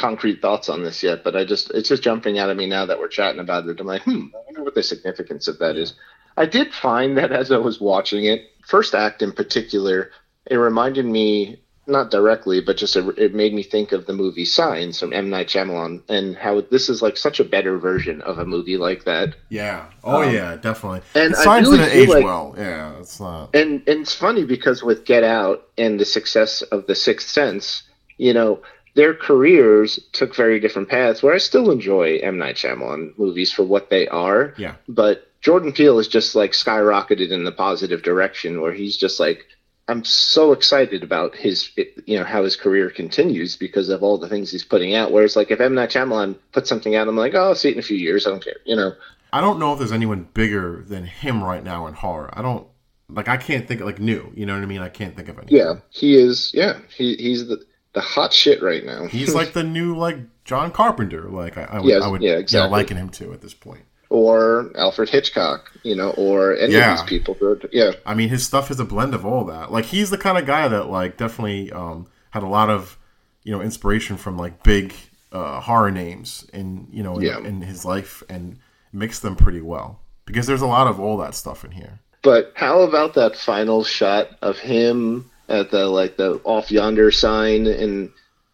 [0.00, 2.86] concrete thoughts on this yet, but I just it's just jumping out at me now
[2.86, 3.80] that we're chatting about it.
[3.80, 5.94] I'm like, hmm, I wonder what the significance of that is.
[6.36, 10.10] I did find that as I was watching it, first act in particular,
[10.46, 14.44] it reminded me not directly, but just a, it made me think of the movie
[14.44, 18.38] Signs from M Night Shyamalan and how this is like such a better version of
[18.38, 19.34] a movie like that.
[19.48, 19.86] Yeah.
[20.04, 21.02] Oh Um, yeah, definitely.
[21.14, 22.54] and signs really didn't age like- well.
[22.56, 23.54] Yeah, it's not.
[23.54, 27.82] And and it's funny because with Get Out and the success of The Sixth Sense,
[28.16, 28.62] you know,
[28.94, 31.22] their careers took very different paths.
[31.22, 34.74] Where I still enjoy M Night Shyamalan movies for what they are, Yeah.
[34.88, 39.46] but Jordan Peele is just like skyrocketed in the positive direction where he's just like
[39.90, 41.70] I'm so excited about his
[42.06, 45.36] you know how his career continues because of all the things he's putting out whereas
[45.36, 47.80] like if M Night Shyamalan puts something out I'm like oh I'll see it in
[47.80, 48.92] a few years I don't care you know
[49.32, 52.30] I don't know if there's anyone bigger than him right now in horror.
[52.32, 52.66] I don't
[53.08, 53.28] like.
[53.28, 54.32] I can't think of like new.
[54.34, 54.80] You know what I mean?
[54.80, 55.48] I can't think of any.
[55.50, 59.64] yeah he is yeah he he's the the hot shit right now He's like the
[59.64, 61.28] new like John Carpenter.
[61.28, 62.70] Like I, I would, Yes, I would yeah, exactly.
[62.70, 63.82] liken him to at this point.
[64.10, 66.92] Or Alfred Hitchcock you know or any Yeah.
[66.92, 69.44] of these people who are- yeah I mean, his stuff is a blend of all
[69.46, 69.72] that.
[69.72, 72.98] Like he's the kind of guy that like definitely um, had a lot of
[73.44, 74.92] you know inspiration from like big
[75.32, 77.38] uh, horror names in you know in, Yeah.
[77.38, 78.58] in his life and
[78.92, 82.00] mixed them pretty well because there's a lot of all that stuff in here.
[82.22, 87.66] But how about that final shot of him at the like the off yonder sign
[87.66, 88.10] and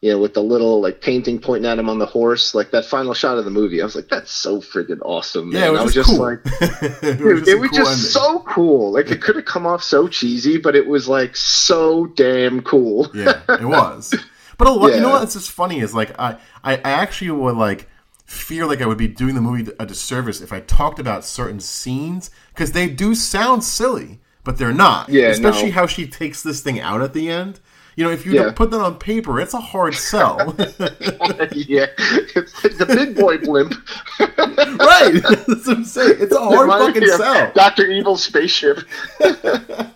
[0.06, 2.84] you know with the little like painting pointing at him on the horse, like that
[2.84, 3.80] final shot of the movie?
[3.80, 5.50] I was like, that's so friggin' awesome.
[5.50, 6.26] Yeah, it was, I was just, just cool.
[6.28, 6.40] like,
[7.02, 8.92] it was it was cool just so cool.
[8.92, 13.10] Like it could have come off so cheesy, but it was like so damn cool.
[13.14, 14.14] yeah, it was.
[14.58, 15.18] But a lot, you know Yeah.
[15.20, 17.88] what's just funny is like I, I, I actually would like
[18.26, 21.58] fear like I would be doing the movie a disservice if I talked about certain
[21.58, 25.08] scenes because they do sound silly, but they're not.
[25.08, 25.72] Yeah, especially no.
[25.80, 27.58] how she takes this thing out at the end.
[27.96, 28.52] You know, if you Yeah.
[28.54, 30.54] put that on paper, it's a hard sell.
[30.58, 33.72] yeah, it's like the big boy blimp.
[34.20, 35.14] right?
[35.48, 36.16] That's what I'm saying.
[36.20, 37.52] It's a hard fucking sell.
[37.54, 38.80] Doctor Evil spaceship.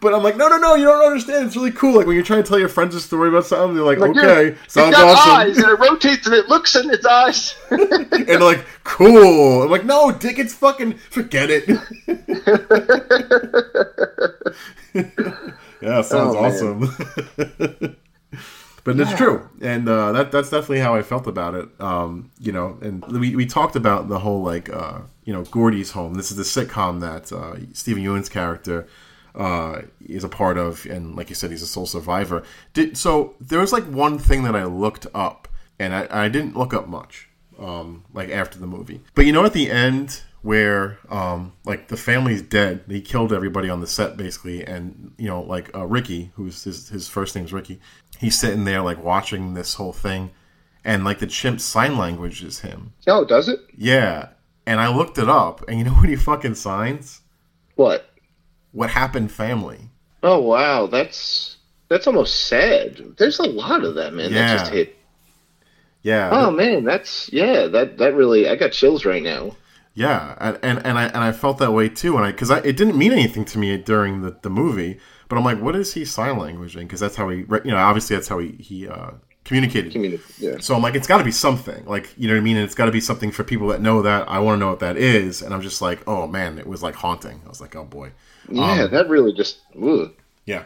[0.00, 1.46] But I'm like, no, no, no, you don't understand.
[1.46, 1.94] It's really cool.
[1.96, 4.16] Like when you're trying to tell your friends a story about something, they're like, Like,
[4.16, 5.32] okay, it's sounds got awesome.
[5.34, 7.54] eyes and it rotates and it looks in its eyes.
[7.70, 9.64] and they're like, cool.
[9.64, 11.68] I'm like, no, Dick, it's fucking forget it.
[15.80, 16.80] Yeah, sounds Oh, awesome.
[18.84, 21.68] but it's true, and uh, that that's definitely how I felt about it.
[21.80, 25.92] Um, you know, and we, we talked about the whole like uh, you know Gordy's
[25.92, 26.14] home.
[26.14, 28.86] This is the sitcom that uh, Steven Yeun's character
[29.34, 32.42] uh, is a part of, and like you said, he's a sole survivor.
[32.72, 33.34] Did so?
[33.40, 36.88] There was like one thing that I looked up, and I, I didn't look up
[36.88, 39.00] much um, like after the movie.
[39.14, 43.68] But you know, at the end where um, like the family's dead, he killed everybody
[43.68, 47.52] on the set basically, and you know, like uh, Ricky, who's his his first name's
[47.52, 47.80] Ricky,
[48.18, 50.30] he's sitting there like watching this whole thing,
[50.84, 52.92] and like the chimp sign language is him.
[53.06, 53.60] oh, does it?
[53.76, 54.28] Yeah,
[54.66, 57.20] and I looked it up, and you know what he fucking signs?
[57.76, 58.06] What?
[58.72, 59.90] What happened, family?
[60.22, 63.16] Oh wow, that's that's almost sad.
[63.18, 64.32] There's a lot of that, man.
[64.32, 64.46] Yeah.
[64.46, 64.96] That just hit.
[66.02, 67.66] Yeah, Oh man, that's yeah.
[67.66, 69.54] That that really, I got chills right now.
[70.00, 72.58] Yeah, and and, and I and I felt that way too, and I because I
[72.60, 75.92] it didn't mean anything to me during the, the movie, but I'm like, what is
[75.92, 76.84] he sign language in?
[76.86, 79.10] Because that's how he, you know, obviously that's how he he uh,
[79.44, 79.92] communicated.
[79.92, 80.56] Communi- yeah.
[80.60, 82.64] So I'm like, it's got to be something, like you know what I mean, and
[82.64, 84.26] it's got to be something for people that know that.
[84.28, 86.82] I want to know what that is, and I'm just like, oh man, it was
[86.82, 87.42] like haunting.
[87.44, 88.12] I was like, oh boy,
[88.48, 89.58] Yeah, um, that really just.
[89.76, 90.10] Ooh.
[90.46, 90.64] yeah,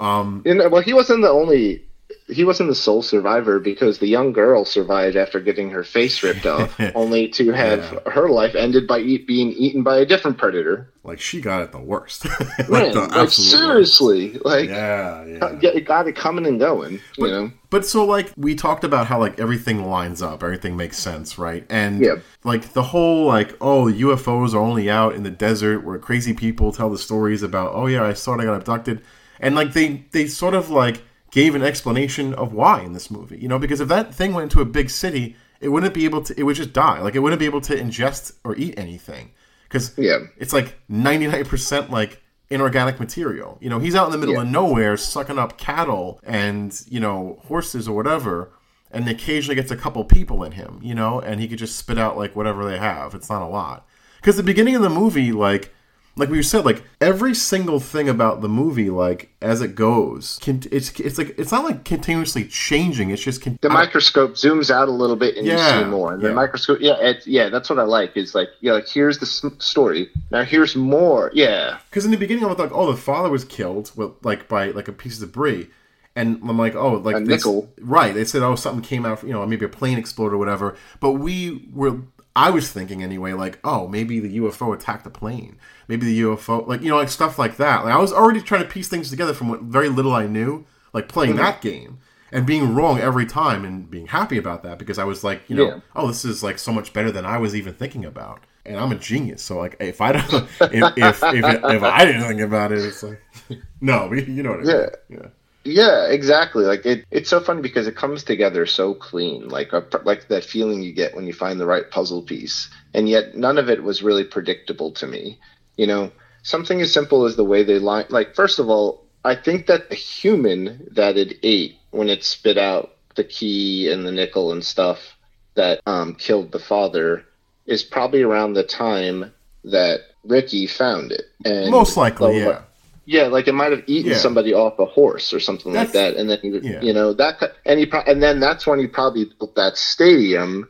[0.00, 1.84] um, And, uh, well, he wasn't the only.
[2.28, 6.46] He wasn't the sole survivor because the young girl survived after getting her face ripped
[6.46, 10.88] off, only to have her life ended by eat, being eaten by a different predator.
[11.04, 12.24] like she got it the worst.
[12.58, 13.96] like Man, the like, absolute worst.
[13.96, 15.58] seriously, like Yeah, yeah.
[15.60, 17.00] yeah, it got it coming and going.
[17.18, 20.98] You know, But so like we talked about how like everything lines up, everything makes
[20.98, 21.66] sense, right?
[21.70, 22.16] And Yeah.
[22.44, 26.72] like the whole like oh UFOs are only out in the desert where crazy people
[26.72, 29.02] tell the stories about oh yeah I thought I got abducted,
[29.40, 33.38] and like they they sort of like gave an explanation of why in this movie,
[33.38, 36.22] you know, because if that thing went into a big city, it wouldn't be able
[36.22, 39.30] to, it would just die, like it wouldn't be able to ingest or eat anything,
[39.64, 40.18] because Yeah.
[40.36, 43.56] it's like ninety nine percent like inorganic material.
[43.62, 44.42] You know, he's out in the middle Yeah.
[44.42, 48.50] of nowhere sucking up cattle and, you know, horses or whatever,
[48.90, 51.96] and occasionally gets a couple people in him, you know, and he could just spit
[51.98, 53.14] out like whatever they have.
[53.14, 53.86] It's not a lot.
[54.16, 55.74] Because the beginning of the movie, like
[56.14, 60.62] like we said, like every single thing about the movie, like as it goes, can,
[60.70, 63.08] it's it's like it's not like continuously changing.
[63.10, 66.12] It's just con- the microscope zooms out a little bit and Yeah, you see more.
[66.12, 66.28] And yeah.
[66.28, 68.16] the microscope, yeah, it's, yeah, that's what I like.
[68.16, 70.10] Is like, yeah, like here's the story.
[70.30, 71.30] Now here's more.
[71.34, 74.48] Yeah, Because in the beginning, I was like, oh, the father was killed with like
[74.48, 75.68] by like a piece of debris,
[76.14, 77.72] And I'm like, oh, like A this- nickel.
[77.80, 78.12] right?
[78.14, 80.76] They said, oh, something came out, you know, maybe a plane exploded or whatever.
[81.00, 82.00] But we were,
[82.34, 85.58] I was thinking anyway, like, oh, maybe the UFO attacked the plane.
[85.88, 87.84] Maybe the UFO, like, you know, like stuff like that.
[87.84, 90.64] Like, I was already trying to piece things together from what very little I knew,
[90.94, 91.42] like playing Mm-hmm.
[91.44, 91.98] that game
[92.30, 95.56] and being wrong every time and being happy about that because I was like, you
[95.56, 95.80] know, Yeah.
[95.94, 98.40] oh, this is like so much better than I was even thinking about.
[98.64, 102.04] And I'm a genius, so like, if I don't, if if if, it, if I
[102.06, 103.20] didn't think about it, it's like,
[103.82, 104.76] no, you know what I mean?
[104.76, 104.86] Yeah.
[105.10, 105.26] yeah.
[105.64, 106.64] Yeah, exactly.
[106.64, 110.44] Like it, it's so funny because it comes together so clean, like a, like that
[110.44, 113.82] feeling you get when you find the right puzzle piece, and yet none of it
[113.82, 115.38] was really predictable to me.
[115.76, 118.06] You know, something as simple as the way they line.
[118.08, 122.58] Like, first of all, I think that the human that it ate when it spit
[122.58, 125.16] out the key and the nickel and stuff
[125.54, 127.24] that um, killed the father
[127.66, 129.32] is probably around the time
[129.64, 131.22] that Ricky found it.
[131.44, 132.62] And Most likely, the- yeah.
[133.04, 134.18] Yeah, like it might have eaten Yeah.
[134.18, 136.80] somebody off a horse or something like that, and then he, yeah.
[136.82, 140.68] you know that, and he, pro- and then that's when he probably built that stadium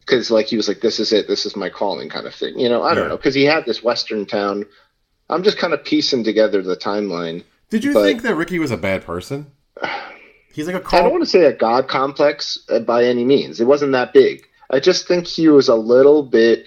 [0.00, 2.58] because, like, he was like, "This is it, this is my calling," kind of thing.
[2.58, 3.08] You know, I don't Yeah.
[3.10, 4.66] know, because he had this western town.
[5.28, 7.44] I'm just kind of piecing together the timeline.
[7.70, 9.46] Did you But- think that Ricky was a bad person?
[10.52, 11.02] He's like a I call.
[11.02, 13.60] don't want to say a god complex uh, by any means.
[13.60, 14.44] It wasn't that big.
[14.68, 16.66] I just think he was a little bit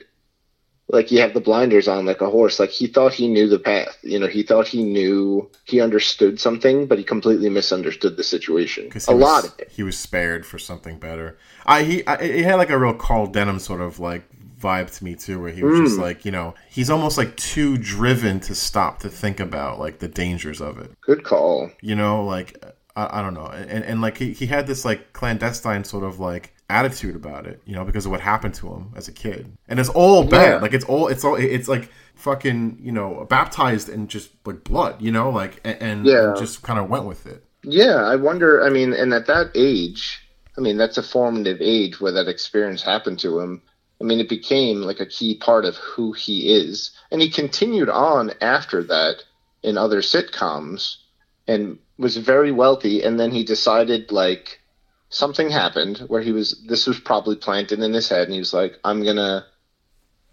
[0.93, 2.59] like you have the blinders on, like a horse.
[2.59, 3.97] Like he thought he knew the path.
[4.03, 8.89] You know, he thought he knew he understood something, but he completely misunderstood the situation.
[9.07, 9.71] A lot of it.
[9.71, 11.37] He was spared for something better.
[11.65, 14.23] I he I, it had like a real Carl Denham sort of like
[14.59, 15.85] vibe to me too, where he was Mm.
[15.85, 19.97] just like you know he's almost like too driven to stop to think about like
[19.99, 20.91] the dangers of it.
[21.01, 21.71] Good call.
[21.81, 22.63] You know, like
[22.95, 26.19] I, I don't know, and and like he, he had this like clandestine sort of
[26.19, 29.51] like attitude about it, you know, because of what happened to him as a kid,
[29.67, 30.49] and it's all bad.
[30.49, 30.57] Yeah.
[30.57, 35.01] Like it's all it's all it's like fucking you know baptized in just like blood,
[35.01, 36.33] you know, like and, and Yeah.
[36.37, 37.43] just kind of went with it.
[37.63, 38.63] Yeah, I wonder.
[38.63, 40.19] I mean, and at that age,
[40.57, 43.61] I mean, that's a formative age where that experience happened to him.
[44.01, 46.91] I mean, it became like a key part of who he is.
[47.11, 49.23] And he continued on after that
[49.61, 50.97] in other sitcoms
[51.47, 53.01] and was very wealthy.
[53.01, 54.59] And then he decided, like,
[55.13, 58.23] something happened where he was, this was probably planted in his head.
[58.23, 59.45] And he was like, I'm going to,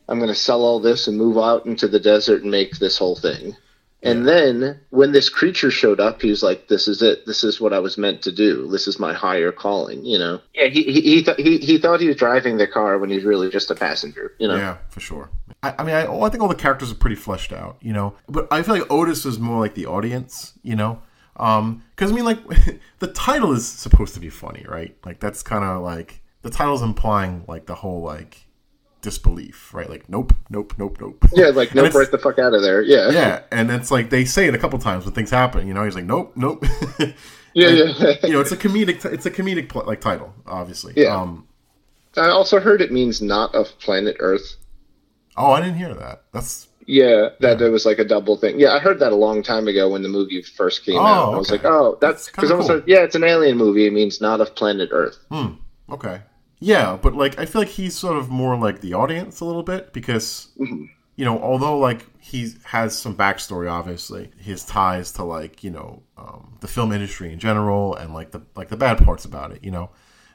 [0.08, 2.98] I'm going to sell all this and move out into the desert and make this
[2.98, 3.56] whole thing.
[4.02, 7.26] And then when this creature showed up, he was like, "This is it.
[7.26, 8.66] This is what I was meant to do.
[8.68, 10.40] This is my higher calling." You know?
[10.54, 10.68] Yeah.
[10.68, 13.50] He he he, th- he, he thought he was driving the car when he's really
[13.50, 14.32] just a passenger.
[14.38, 14.56] You know?
[14.56, 15.28] Yeah, for sure.
[15.62, 18.14] I, I mean, I, I think all the characters are pretty fleshed out, you know.
[18.26, 21.02] But I feel like Otis is more like the audience, you know.
[21.40, 22.38] Um, because I mean, like
[23.00, 24.96] the title is supposed to be funny, right?
[25.04, 28.46] Like that's kind of like the title's implying like the whole like
[29.00, 29.88] disbelief, right?
[29.88, 31.24] Like nope, nope, nope, nope.
[31.32, 31.46] Yeah.
[31.46, 32.82] Like, nope, right the fuck out of there.
[32.82, 33.10] Yeah.
[33.10, 35.66] yeah, and it's like they say it a couple times when things happen.
[35.66, 36.64] You know, he's like, nope, nope.
[37.54, 37.68] Yeah.
[37.68, 38.14] And, yeah.
[38.22, 39.04] you know, it's a comedic.
[39.04, 40.92] It's a comedic pl- like title, obviously.
[40.96, 41.20] Yeah.
[41.20, 41.48] Um,
[42.16, 44.56] I also heard it means not of planet Earth.
[45.36, 46.24] oh, I didn't hear that.
[46.32, 48.58] That's Yeah, that there was like a double thing.
[48.58, 51.34] Yeah, I heard that a long time ago when the movie first came Oh, out.
[51.34, 53.86] I was like, oh, that's because I was like, yeah, it's an alien movie.
[53.86, 55.18] It means not of planet Earth.
[55.30, 55.54] Hmm.
[55.88, 56.22] Okay.
[56.58, 59.62] Yeah, but like I feel like he's sort of more like the audience a little
[59.62, 65.62] bit because you know, although like he has some backstory, obviously his ties to like
[65.62, 69.24] you know um, the film industry in general and like the like the bad parts
[69.24, 69.90] about it, you know,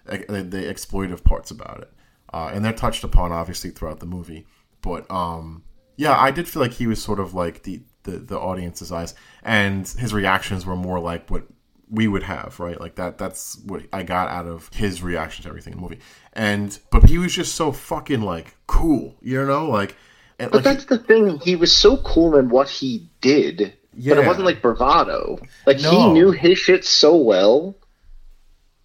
[0.06, 1.92] the, the exploitive parts about it,
[2.34, 4.48] uh, and they're touched upon obviously throughout the movie.
[4.82, 5.64] But um,
[5.96, 9.16] yeah, I did feel like he was sort of like the the, the audience's eyes,
[9.44, 11.44] and his reactions were more like what
[11.90, 12.80] we would have, right?
[12.80, 16.00] Like that that's what I got out of his reaction to everything in the movie.
[16.34, 19.96] And but he was just so fucking like cool, you know, like
[20.40, 21.40] and, But like that's the thing.
[21.40, 25.40] He was so cool in what he did, but it wasn't like bravado.
[25.66, 27.76] Like he knew his shit so well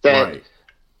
[0.01, 0.43] that right.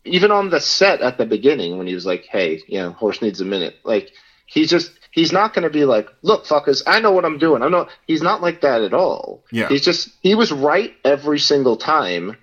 [0.03, 3.21] even on the set at the beginning when he was like, "Hey, you know, horse
[3.21, 4.11] needs a minute," like
[4.45, 7.61] he's just he's not going to be like, "Look, fuckers, I know what I'm doing."
[7.61, 7.89] I'm not.
[8.07, 9.43] He's not like that at all.
[9.51, 9.67] Yeah.
[9.67, 12.37] he's just he was right every single time,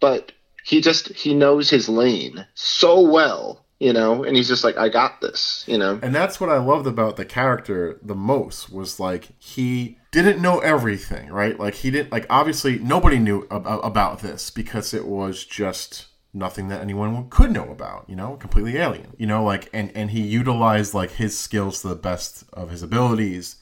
[0.00, 0.32] but
[0.64, 3.60] he just he knows his lane so well.
[3.80, 5.64] You know, and he's just like, I got this.
[5.66, 9.98] You know, And that's what I loved about the character the most was like he
[10.10, 11.58] didn't know everything, right?
[11.58, 16.68] Like he didn't like obviously nobody knew ab- about this because it was just nothing
[16.68, 19.14] that anyone could know about, you know, completely alien.
[19.18, 22.82] You know, like and and he utilized like his skills to the best of his
[22.82, 23.56] abilities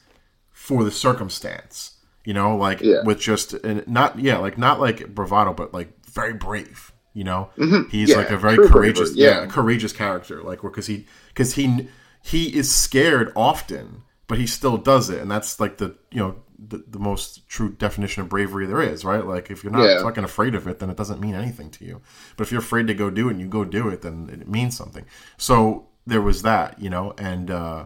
[0.51, 1.97] for the circumstance.
[2.25, 3.03] You know, like Yeah.
[3.03, 6.91] with just and not yeah, like not like bravado but like very brave.
[7.13, 7.95] You know, he's Mm-hmm.
[8.09, 9.45] Yeah, like a very true courageous, yeah, yeah.
[9.45, 11.87] courageous character like because he because he
[12.23, 16.35] he is scared often but he still does it, and that's like the you know
[16.67, 19.25] the, the most true definition of bravery there is, right?
[19.25, 20.01] Like if you're not Yeah.
[20.03, 22.01] fucking afraid of it, then it doesn't mean anything to you.
[22.37, 24.47] But if you're afraid to go do it and you go do it, then it
[24.47, 25.05] means something.
[25.37, 27.85] So there was that, you know, and uh,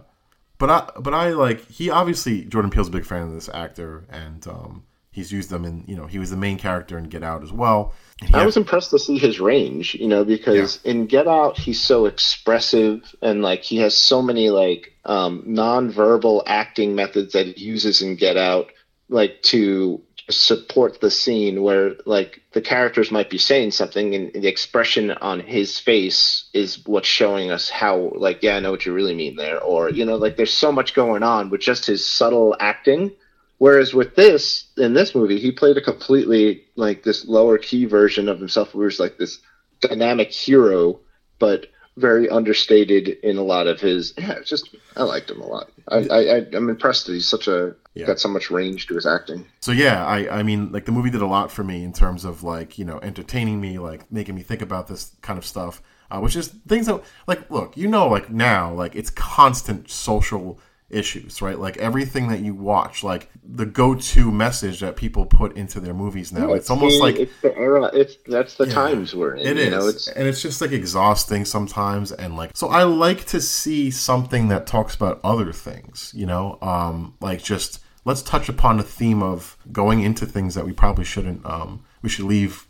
[0.58, 4.06] but I but I like he obviously Jordan Peele's a big fan of this actor,
[4.10, 4.84] and um,
[5.18, 7.52] he's used them in you know he was the main character in Get Out as
[7.52, 7.94] well.
[8.22, 11.58] And I had- was impressed to see his range, you know, because in Get Out
[11.58, 17.48] he's so expressive and like he has so many like um non-verbal acting methods that
[17.48, 18.72] he uses in Get Out
[19.10, 24.48] like to support the scene where like the characters might be saying something and the
[24.48, 28.94] expression on his face is what's showing us how like yeah I know what you
[28.94, 32.08] really mean there or you know like there's so much going on with just his
[32.08, 33.14] subtle acting
[33.60, 38.30] Whereas with this, in this movie, he played a completely like this lower key version
[38.30, 39.40] of himself, where he's like this
[39.82, 41.00] dynamic hero,
[41.40, 44.14] but very understated in a lot of his.
[44.18, 45.72] Yeah, just I liked him a lot.
[45.88, 48.06] I, I, I I'm impressed that he's such a Yeah.
[48.06, 49.48] got so much range to his acting.
[49.62, 52.26] So yeah, I I mean like the movie did a lot for me in terms
[52.26, 55.82] of like you know entertaining me, like making me think about this kind of stuff,
[56.12, 60.60] uh, which is things that like look you know like now like it's constant social
[60.90, 65.82] issues right like everything that you watch like the go-to message that people put into
[65.82, 67.90] their movies now it's almost the- like it's the era.
[67.94, 68.74] It's that's the Yeah.
[68.74, 69.46] times we're in.
[69.48, 72.68] It you is, know, it's and it's just like exhausting sometimes, and like so.
[72.70, 77.80] I like to see something that talks about other things, you know, um, like just
[78.06, 81.46] let's touch upon the theme of going into things that we probably shouldn't.
[81.46, 82.66] Um, we should leave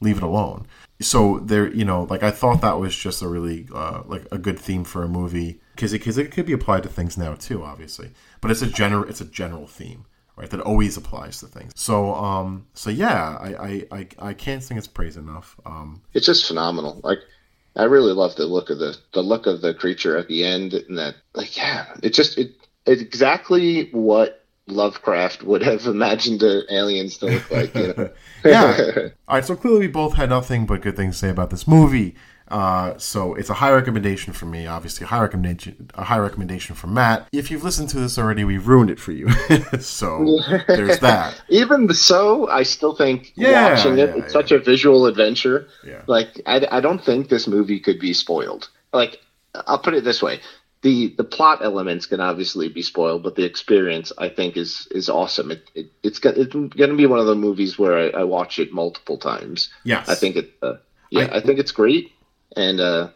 [0.00, 0.66] leave it alone.
[1.00, 4.38] So there, you know, like I thought that was just a really uh, like a
[4.38, 7.34] good theme for a movie because it, cause it could be applied to things now
[7.34, 8.10] too, obviously.
[8.42, 10.04] But it's a general it's a general theme,
[10.36, 10.50] right?
[10.50, 11.72] That always applies to things.
[11.74, 15.58] So um, so yeah, I I, I, I can't sing its praise enough.
[15.64, 17.00] Um, it's just phenomenal.
[17.02, 17.20] Like
[17.76, 20.74] I really love the look of the the look of the creature at the end,
[20.74, 22.52] and that like yeah, it just it
[22.84, 27.74] it's exactly what Lovecraft would have imagined the aliens to look like.
[27.74, 28.10] You know?
[28.44, 29.08] yeah.
[29.28, 29.44] All right.
[29.46, 32.16] So clearly, we both had nothing but good things to say about this movie.
[32.50, 34.66] Uh, so it's a high recommendation for me.
[34.66, 35.90] Obviously, a high recommendation.
[35.94, 37.28] A high recommendation for Matt.
[37.32, 39.30] If you've listened to this already, we've ruined it for you.
[39.80, 41.40] so there's that.
[41.48, 45.68] Even so, I still think Yeah, watching it, yeah, it's such a visual adventure.
[45.84, 46.02] Yeah.
[46.06, 48.68] Like I, I don't think this movie could be spoiled.
[48.92, 49.20] Like
[49.54, 50.40] I'll put it this way:
[50.82, 55.08] the the plot elements can obviously be spoiled, but the experience I think is is
[55.08, 55.50] awesome.
[55.50, 58.24] It, it it's go- it's going to be one of the movies where I, I
[58.24, 59.70] watch it multiple times.
[59.84, 60.08] Yes.
[60.08, 60.52] I think it.
[60.62, 60.74] Uh,
[61.10, 62.12] yeah, I- I, think it's great,
[62.56, 63.08] and uh,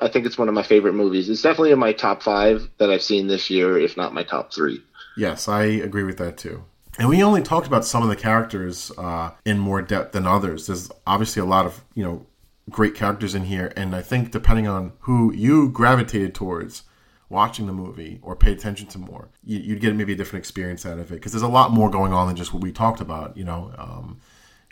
[0.00, 1.28] I think it's one of my favorite movies.
[1.28, 4.52] It's definitely in my top five that I've seen this year, if not my top
[4.52, 4.82] three.
[5.16, 6.64] Yes, I agree with that too.
[6.98, 10.66] And we only talked about some of the characters uh, in more depth than others.
[10.66, 12.26] There's obviously a lot of you know
[12.70, 16.82] great characters in here, and I think depending on who you gravitated towards
[17.30, 20.84] watching the movie or pay attention to more, you, you'd get maybe a different experience
[20.86, 23.00] out of it because there's a lot more going on than just what we talked
[23.00, 23.36] about.
[23.36, 24.20] You know, um,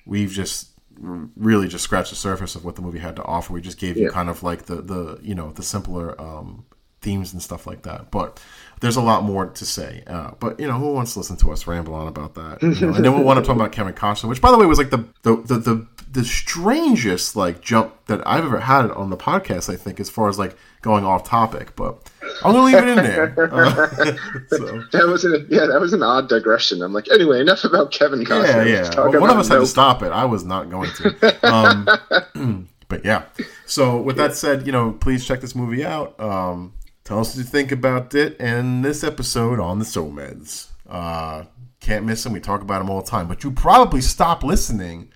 [0.04, 3.52] we've just really just scratched the surface of what the movie had to offer.
[3.52, 6.64] We just gave you kind of like the the you know the simpler um,
[7.00, 8.10] themes and stuff like that.
[8.10, 8.40] But
[8.80, 10.02] there's a lot more to say.
[10.06, 12.62] Uh, but you know, who wants to listen to us ramble on about that?
[12.62, 12.94] You know?
[12.94, 14.90] and then we'll want to talk about Kevin Costner, which by the way was like
[14.90, 19.72] the the, the the the strangest like jump that I've ever had on the podcast.
[19.72, 22.10] I think as far as like going off topic, but
[22.44, 23.34] I'm gonna leave it in there.
[23.56, 23.86] Uh,
[24.48, 24.82] so.
[24.92, 26.82] That was an yeah, that was an odd digression.
[26.82, 28.66] I'm like, anyway, enough about Kevin Costner.
[28.66, 28.94] Yeah, yeah.
[28.96, 30.10] Well, one of us had to stop it.
[30.10, 31.46] I was not going to.
[31.46, 33.24] Um, but yeah.
[33.66, 36.18] So with that said, you know, please check this movie out.
[36.20, 36.72] Um,
[37.06, 38.36] tell us what you think about it.
[38.40, 40.68] And this episode on the Someds.
[40.88, 41.44] Uh,
[41.80, 42.32] can't miss them.
[42.32, 43.28] We talk about them all the time.
[43.28, 45.10] But you probably stop listening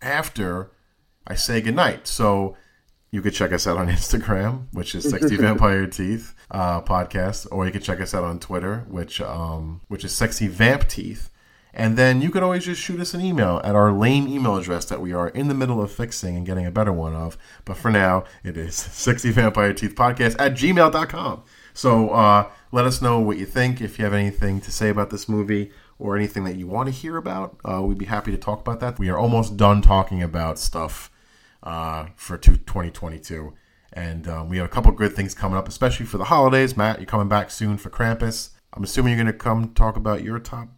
[0.00, 0.70] after
[1.26, 2.06] I say goodnight.
[2.06, 2.56] So
[3.10, 7.66] you could check us out on Instagram, which is Sexy Vampire Teeth uh, podcast, or
[7.66, 11.28] you can check us out on Twitter, which um, which is Sexy Vamp Teeth.
[11.72, 14.84] And then you could always just shoot us an email at our lame email address
[14.86, 17.38] that we are in the middle of fixing and getting a better one of.
[17.64, 21.42] But for now, it is Sexy Vampire Teeth Podcast at gmail.com.
[21.72, 23.80] So uh, let us know what you think.
[23.80, 26.92] If you have anything to say about this movie or anything that you want to
[26.92, 28.98] hear about, uh, we'd be happy to talk about that.
[28.98, 31.10] We are almost done talking about stuff
[31.62, 33.54] uh, for two- 2022.
[33.92, 36.76] And um, we have a couple good things coming up, especially for the holidays.
[36.76, 38.50] Matt, you're coming back soon for Krampus.
[38.72, 40.68] I'm assuming you're going to come talk about your top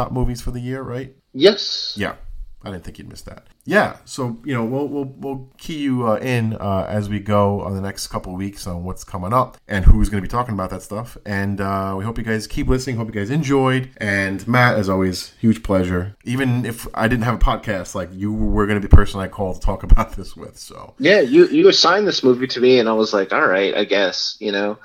[0.00, 1.14] top movies for the year, right?
[1.32, 1.94] Yes.
[1.96, 2.14] Yeah,
[2.62, 3.46] I didn't think you'd miss that.
[3.64, 7.60] Yeah, so you know we'll we'll, we'll key you uh, in uh, as we go
[7.60, 10.54] on the next couple weeks on what's coming up and who's going to be talking
[10.54, 11.18] about that stuff.
[11.26, 12.96] And uh, we hope you guys keep listening.
[12.96, 13.90] Hope you guys enjoyed.
[13.98, 16.16] And Matt, as always, huge pleasure.
[16.24, 19.20] Even if I didn't have a podcast, like you were going to be the person
[19.20, 20.58] I called to talk about this with.
[20.58, 23.74] So Yeah, you you assigned this movie to me, and I was like, all right,
[23.74, 24.78] I guess you know.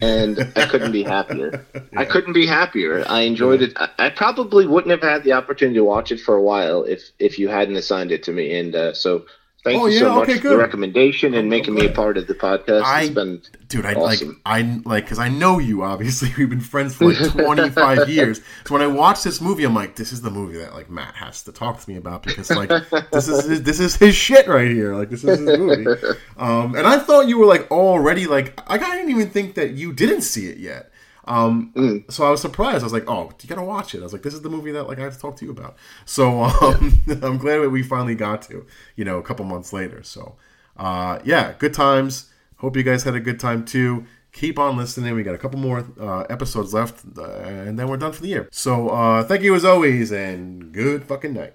[0.00, 1.66] And I couldn't be happier.
[1.96, 3.04] I couldn't be happier.
[3.08, 3.72] I enjoyed it.
[3.76, 7.10] I, I probably wouldn't have had the opportunity to watch it for a while if
[7.18, 8.58] if you hadn't assigned it to me.
[8.58, 9.24] And uh, so,
[9.66, 10.58] thank Oh, you yeah, so much okay, for the good.
[10.60, 12.82] recommendation and making me a part of the podcast.
[12.84, 14.28] I- it's been Dude, I Awesome.
[14.28, 15.82] like I like because I know you.
[15.82, 18.40] Obviously, we've been friends for like twenty five years.
[18.64, 21.16] So when I watch this movie, I'm like, this is the movie that like Matt
[21.16, 22.68] has to talk to me about because like
[23.10, 24.94] this is his, this is his shit right here.
[24.94, 25.84] Like this is his movie.
[26.38, 29.92] Um, and I thought you were like already like I didn't even think that you
[29.92, 30.92] didn't see it yet.
[31.26, 32.10] Um, Mm.
[32.12, 32.80] so I was surprised.
[32.82, 34.70] I was like, "Oh, you gotta watch it." I was like, "This is the movie
[34.72, 37.82] that like I have to talk to you about." So um, I'm glad that we
[37.82, 38.64] finally got to,
[38.96, 40.02] you know, a couple months later.
[40.02, 40.36] So
[40.76, 42.30] uh, yeah, good times.
[42.58, 44.06] Hope you guys had a good time too.
[44.32, 45.14] Keep on listening.
[45.14, 48.28] We got a couple more uh, episodes left, uh, and then we're done for the
[48.28, 48.48] year.
[48.52, 51.54] So uh, thank you as always, and good fucking night.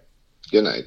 [0.52, 0.86] good night.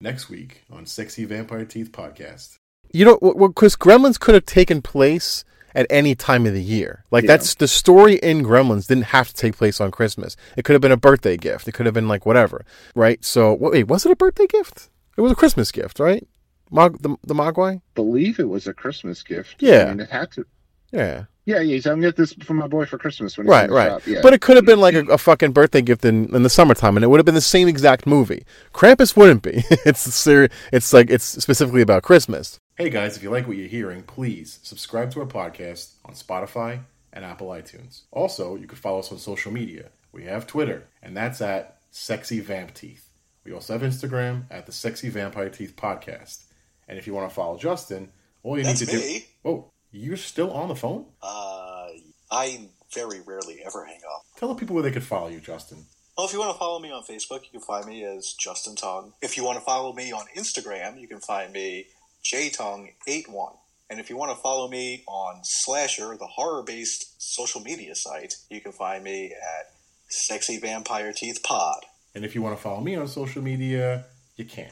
[0.00, 2.56] Next week on Sexy Vampire Teeth podcast.
[2.92, 3.18] You know,
[3.48, 7.04] because Gremlins could have taken place at any time of the year.
[7.10, 7.28] Like Yeah.
[7.28, 10.36] that's the story in Gremlins didn't have to take place on Christmas.
[10.56, 11.68] It could have been a birthday gift.
[11.68, 12.64] It could have been like whatever,
[12.94, 13.24] right?
[13.24, 14.88] So wait, was it a birthday gift?
[15.16, 16.26] It was a Christmas gift, right?
[16.70, 17.80] Mog the the Mogwai.
[17.94, 19.56] Believe it was a Christmas gift.
[19.60, 19.84] Yeah.
[19.84, 20.46] I mean, it had to.
[20.90, 21.80] Yeah, Yeah, yeah.
[21.80, 24.06] So I'm get this for my boy for Christmas when he's right, right.
[24.06, 24.20] Yeah.
[24.22, 26.96] But it could have been like a, a fucking birthday gift in, in the summertime,
[26.98, 28.44] and it would have been the same exact movie.
[28.74, 29.64] Krampus wouldn't be.
[29.86, 32.58] it's ser- It's like it's specifically about Christmas.
[32.74, 36.80] Hey guys, if you like what you're hearing, please subscribe to our podcast on Spotify
[37.12, 38.02] and Apple iTunes.
[38.10, 39.90] Also, you can follow us on social media.
[40.10, 43.10] We have Twitter, and that's at Sexy Vamp Teeth.
[43.44, 46.44] We also have Instagram at the Sexy Vampire Teeth Podcast.
[46.88, 48.10] And if you want to follow Justin,
[48.42, 49.18] all you That's need to me.
[49.18, 49.50] do.
[49.50, 51.04] Oh, you're still on the phone?
[51.22, 51.88] Uh,
[52.30, 54.22] I very rarely ever hang up.
[54.38, 55.84] Tell the people where they could follow you, Justin.
[56.16, 58.76] Well, if you want to follow me on Facebook, you can find me as Justin
[58.76, 59.12] Tong.
[59.20, 61.86] If you want to follow me on Instagram, you can find me
[62.24, 63.56] jtong81.
[63.90, 68.60] And if you want to follow me on Slasher, the horror-based social media site, you
[68.60, 69.66] can find me at
[70.08, 71.84] Sexy Vampire Teeth Pod.
[72.14, 74.06] And if you want to follow me on social media,
[74.36, 74.70] you can.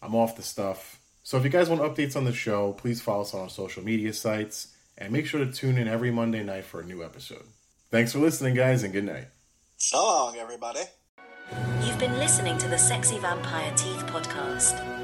[0.00, 0.98] I'm off the stuff.
[1.22, 3.84] So if you guys want updates on the show, please follow us on our social
[3.84, 4.68] media sites
[4.98, 7.44] and make sure to tune in every Monday night for a new episode.
[7.90, 9.28] Thanks for listening, guys, and good night.
[9.76, 10.82] So long, everybody.
[11.84, 15.01] You've been listening to the Sexy Vampire Teeth podcast.